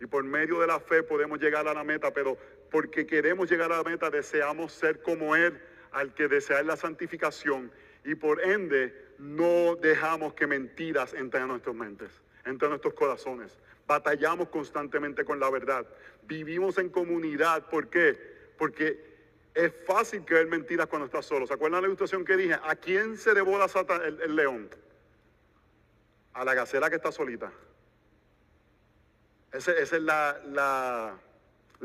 [0.00, 2.36] Y por medio de la fe podemos llegar a la meta, pero
[2.70, 5.60] porque queremos llegar a la meta deseamos ser como Él,
[5.92, 7.70] al que desea la santificación.
[8.04, 12.10] Y por ende no dejamos que mentiras entren a nuestras mentes,
[12.44, 13.56] entren a nuestros corazones.
[13.86, 15.86] Batallamos constantemente con la verdad.
[16.24, 17.66] Vivimos en comunidad.
[17.68, 18.18] ¿Por qué?
[18.58, 19.12] Porque
[19.54, 21.46] Es fácil creer mentiras cuando estás solo.
[21.46, 22.54] ¿Se acuerdan la ilustración que dije?
[22.64, 23.66] ¿A quién se devora
[24.06, 24.70] el, el león?
[26.32, 27.52] A la gacela que está solita.
[29.52, 31.14] Esa es la,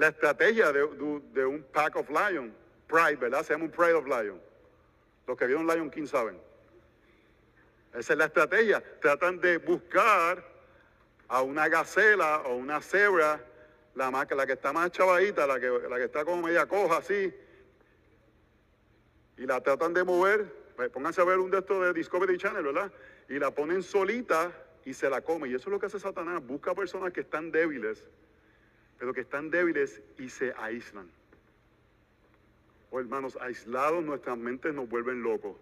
[0.02, 0.88] estrategia de,
[1.34, 2.54] de- un pack of lion.
[2.88, 3.44] Pride, ¿verdad?
[3.44, 4.42] Se llama un pride of lion.
[5.28, 6.47] Los que vieron Lion King saben.
[7.94, 8.84] Esa es la estrategia.
[9.02, 10.44] Tratan de buscar
[11.28, 13.44] a una gacela o una cebra,
[13.96, 16.98] la, más, la que está más chavadita, la que, la que está como media coja
[16.98, 17.34] así,
[19.38, 20.68] y la tratan de mover.
[20.76, 22.92] Pues pónganse a ver un de estos de Discovery Channel, ¿verdad?
[23.30, 24.52] Y la ponen solita
[24.86, 25.50] y se la come.
[25.50, 26.46] Y eso es lo que hace Satanás.
[26.46, 28.04] Busca personas que están débiles,
[29.00, 31.10] pero que están débiles y se aíslan.
[32.92, 35.58] Oh, hermanos, aislados nuestras mentes nos vuelven locos.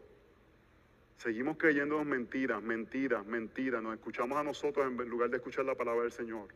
[1.17, 3.81] Seguimos creyéndonos mentiras, mentiras, mentiras.
[3.81, 6.47] Nos escuchamos a nosotros en lugar de escuchar la palabra del Señor.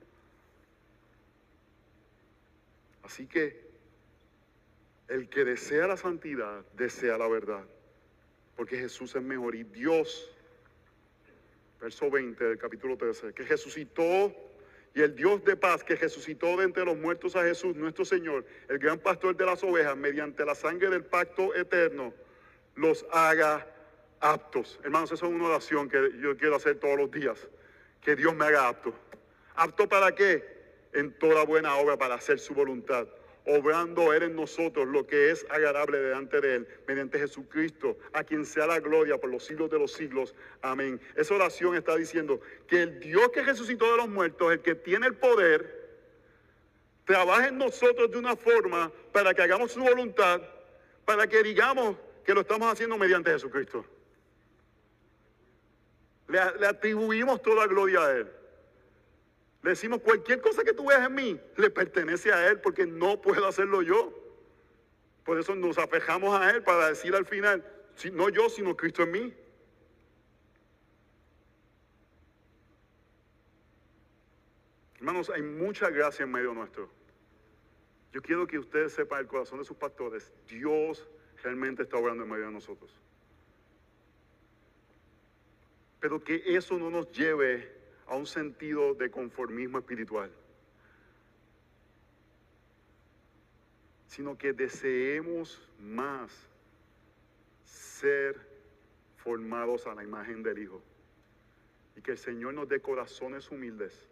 [3.03, 3.70] Así que
[5.07, 7.64] el que desea la santidad, desea la verdad.
[8.55, 9.55] Porque Jesús es mejor.
[9.55, 10.32] Y Dios,
[11.82, 14.36] verso 20 del capítulo 13, que resucitó
[14.95, 18.45] y el Dios de paz que resucitó de entre los muertos a Jesús, nuestro Señor,
[18.68, 22.14] el gran pastor de las ovejas, mediante la sangre del pacto eterno,
[22.76, 23.66] los haga
[24.22, 24.80] aptos.
[24.84, 27.47] Hermanos, esa es una oración que yo quiero hacer todos los días.
[28.01, 28.93] Que Dios me haga apto.
[29.55, 30.43] ¿Apto para qué?
[30.93, 33.07] En toda buena obra para hacer su voluntad.
[33.45, 38.45] Obrando Él en nosotros lo que es agradable delante de Él, mediante Jesucristo, a quien
[38.45, 40.36] sea la gloria por los siglos de los siglos.
[40.61, 41.01] Amén.
[41.15, 45.07] Esa oración está diciendo que el Dios que resucitó de los muertos, el que tiene
[45.07, 45.80] el poder,
[47.05, 50.41] trabaja en nosotros de una forma para que hagamos su voluntad,
[51.05, 53.84] para que digamos que lo estamos haciendo mediante Jesucristo.
[56.30, 58.32] Le, atribuimos toda gloria a Él.
[59.64, 63.20] Le decimos, cualquier cosa que tú veas en mí, le pertenece a Él porque no
[63.20, 64.14] puedo hacerlo yo.
[65.26, 67.66] Por eso nos afejamos a Él para decir al final,
[68.14, 69.34] no yo, sino Cristo en mí.
[74.98, 76.90] Hermanos, hay mucha gracia en medio nuestro.
[78.12, 80.32] Yo quiero que ustedes sepan el corazón de sus pastores.
[80.48, 81.08] Dios
[81.44, 82.92] realmente está obrando en medio de nosotros.
[86.00, 87.72] Pero que eso no nos lleve
[88.08, 90.32] a un sentido de conformismo espiritual.
[94.08, 96.32] Sino que deseemos más
[97.64, 98.36] ser
[99.18, 100.82] formados a la imagen del Hijo.
[101.95, 104.09] Y que el Señor nos dé corazones humildes.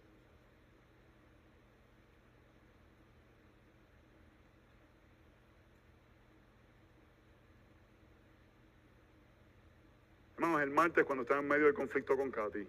[10.37, 12.67] Hermanos, el martes cuando estaba en medio del conflicto con Katy,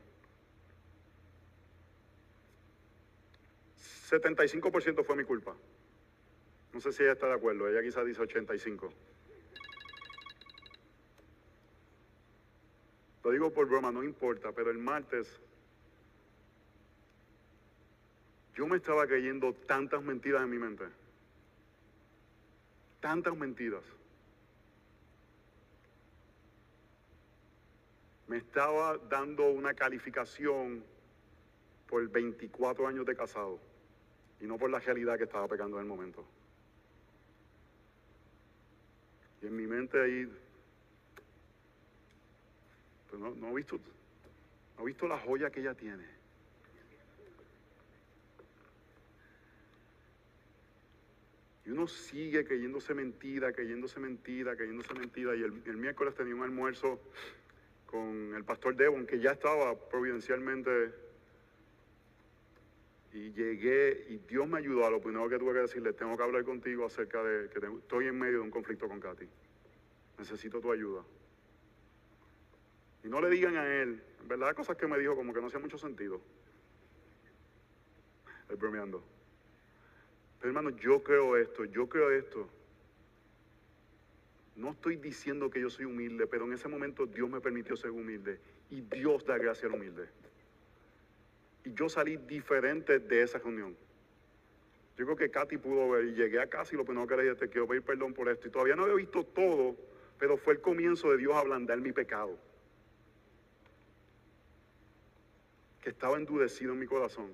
[4.09, 5.55] 75% fue mi culpa.
[6.73, 8.91] No sé si ella está de acuerdo, ella quizás dice 85.
[13.23, 15.29] Lo digo por broma, no importa, pero el martes
[18.55, 20.85] yo me estaba creyendo tantas mentiras en mi mente.
[23.01, 23.85] Tantas mentiras.
[28.29, 30.85] Me estaba dando una calificación
[31.89, 33.59] por 24 años de casado
[34.41, 36.25] y no por la realidad que estaba pecando en el momento.
[39.43, 40.31] Y en mi mente ahí,
[43.09, 43.81] pues no, no he visto,
[44.77, 46.05] no he visto la joya que ella tiene.
[51.65, 55.37] Y uno sigue creyéndose mentira, creyéndose mentira, creyéndose mentira.
[55.37, 56.99] Y el, el miércoles tenía un almuerzo
[57.91, 60.93] con el pastor Devon, que ya estaba providencialmente.
[63.13, 64.87] Y llegué y Dios me ayudó.
[64.87, 68.07] A lo primero que tuve que decirle, tengo que hablar contigo acerca de que estoy
[68.07, 69.27] en medio de un conflicto con Katy.
[70.19, 71.03] Necesito tu ayuda.
[73.03, 75.47] Y no le digan a él, en verdad, cosas que me dijo como que no
[75.47, 76.21] hacía mucho sentido.
[78.51, 79.03] Él bromeando.
[80.39, 82.49] Pero hermano, yo creo esto, yo creo esto.
[84.59, 87.93] No estoy diciendo que yo soy humilde, pero en ese momento Dios me permitió ser
[87.93, 88.41] humilde.
[88.71, 90.09] Y Dios da gracia al humilde.
[91.65, 93.77] Y yo salí diferente de esa reunión.
[94.97, 97.37] Yo creo que Katy pudo ver llegué a casa y lo primero que le dije,
[97.37, 98.49] te quiero pedir perdón por esto.
[98.49, 99.77] Y todavía no había visto todo,
[100.19, 102.37] pero fue el comienzo de Dios ablandar mi pecado.
[105.81, 107.33] Que estaba endurecido en mi corazón.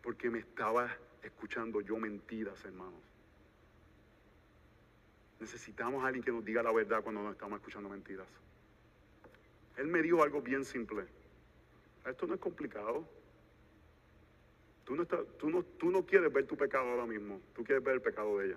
[0.00, 3.07] Porque me estaba escuchando yo mentiras, hermanos.
[5.40, 8.26] Necesitamos a alguien que nos diga la verdad cuando nos estamos escuchando mentiras.
[9.76, 11.04] Él me dijo algo bien simple.
[12.04, 13.06] Esto no es complicado.
[14.84, 17.84] Tú no, estás, tú, no, tú no quieres ver tu pecado ahora mismo, tú quieres
[17.84, 18.56] ver el pecado de ella.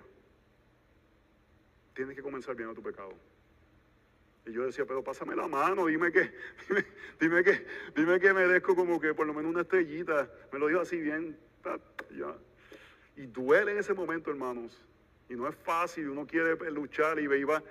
[1.94, 3.12] Tienes que comenzar viendo tu pecado.
[4.46, 6.32] Y yo decía, pero pásame la mano, dime que,
[6.68, 6.86] dime,
[7.20, 10.28] dime que, dime que merezco como que por lo menos una estrellita.
[10.50, 11.36] Me lo dijo así bien.
[13.16, 14.76] Y duele en ese momento, hermanos.
[15.32, 17.62] Y no es fácil, uno quiere luchar y iba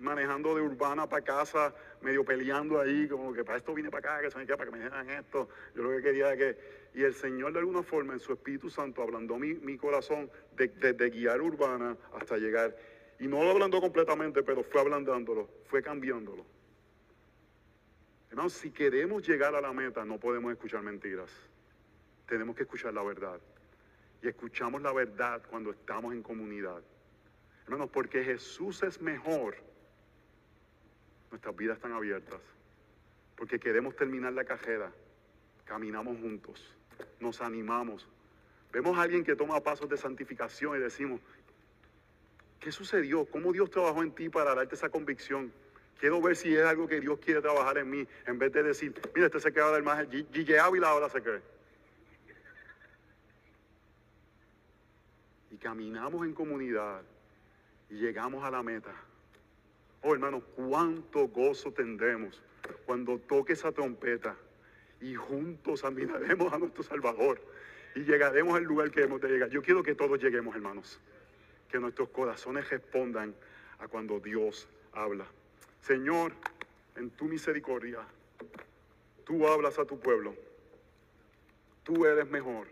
[0.00, 4.22] manejando de urbana para casa, medio peleando ahí, como que para esto vine para acá,
[4.22, 5.48] que se me queda para que me dijeran esto.
[5.74, 6.56] Yo lo que quería que.
[6.94, 10.78] Y el Señor, de alguna forma, en su Espíritu Santo, ablandó mi, mi corazón desde
[10.78, 12.76] de, de guiar urbana hasta llegar.
[13.18, 16.46] Y no lo ablandó completamente, pero fue ablandándolo, fue cambiándolo.
[18.30, 21.32] Hermanos, si queremos llegar a la meta, no podemos escuchar mentiras.
[22.28, 23.40] Tenemos que escuchar la verdad.
[24.22, 26.80] Y escuchamos la verdad cuando estamos en comunidad.
[27.68, 29.54] Hermanos, porque Jesús es mejor,
[31.30, 32.40] nuestras vidas están abiertas.
[33.36, 34.90] Porque queremos terminar la carrera.
[35.66, 36.74] Caminamos juntos,
[37.20, 38.08] nos animamos.
[38.72, 41.20] Vemos a alguien que toma pasos de santificación y decimos,
[42.58, 43.26] ¿qué sucedió?
[43.26, 45.52] ¿Cómo Dios trabajó en ti para darte esa convicción?
[46.00, 48.98] Quiero ver si es algo que Dios quiere trabajar en mí, en vez de decir,
[49.14, 51.42] mira, este se queda del más, Gille Ávila ahora se cree.
[55.50, 57.02] Y caminamos en comunidad
[57.90, 58.92] y llegamos a la meta.
[60.02, 62.40] Oh, hermano, cuánto gozo tendremos
[62.86, 64.36] cuando toque esa trompeta
[65.00, 67.40] y juntos admiraremos a nuestro Salvador
[67.94, 69.50] y llegaremos al lugar que hemos de llegar.
[69.50, 71.00] Yo quiero que todos lleguemos, hermanos,
[71.70, 73.34] que nuestros corazones respondan
[73.78, 75.26] a cuando Dios habla.
[75.80, 76.32] Señor,
[76.96, 78.00] en tu misericordia,
[79.24, 80.34] tú hablas a tu pueblo.
[81.84, 82.66] Tú eres mejor.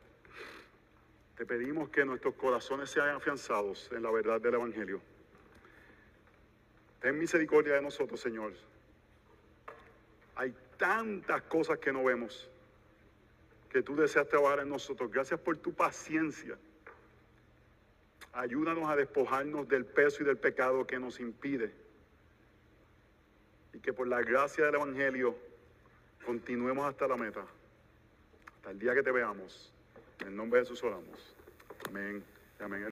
[1.37, 5.01] Te pedimos que nuestros corazones sean afianzados en la verdad del Evangelio.
[7.01, 8.55] Ten misericordia de nosotros, Señor.
[10.34, 12.49] Hay tantas cosas que no vemos
[13.70, 15.11] que tú deseas trabajar en nosotros.
[15.11, 16.57] Gracias por tu paciencia.
[18.32, 21.74] Ayúdanos a despojarnos del peso y del pecado que nos impide.
[23.74, 25.37] Y que por la gracia del Evangelio
[26.24, 27.45] continuemos hasta la meta.
[28.57, 29.76] Hasta el día que te veamos.
[30.21, 31.35] En nombre de Jesús oramos.
[31.89, 32.23] Amén.
[32.61, 32.83] Amén.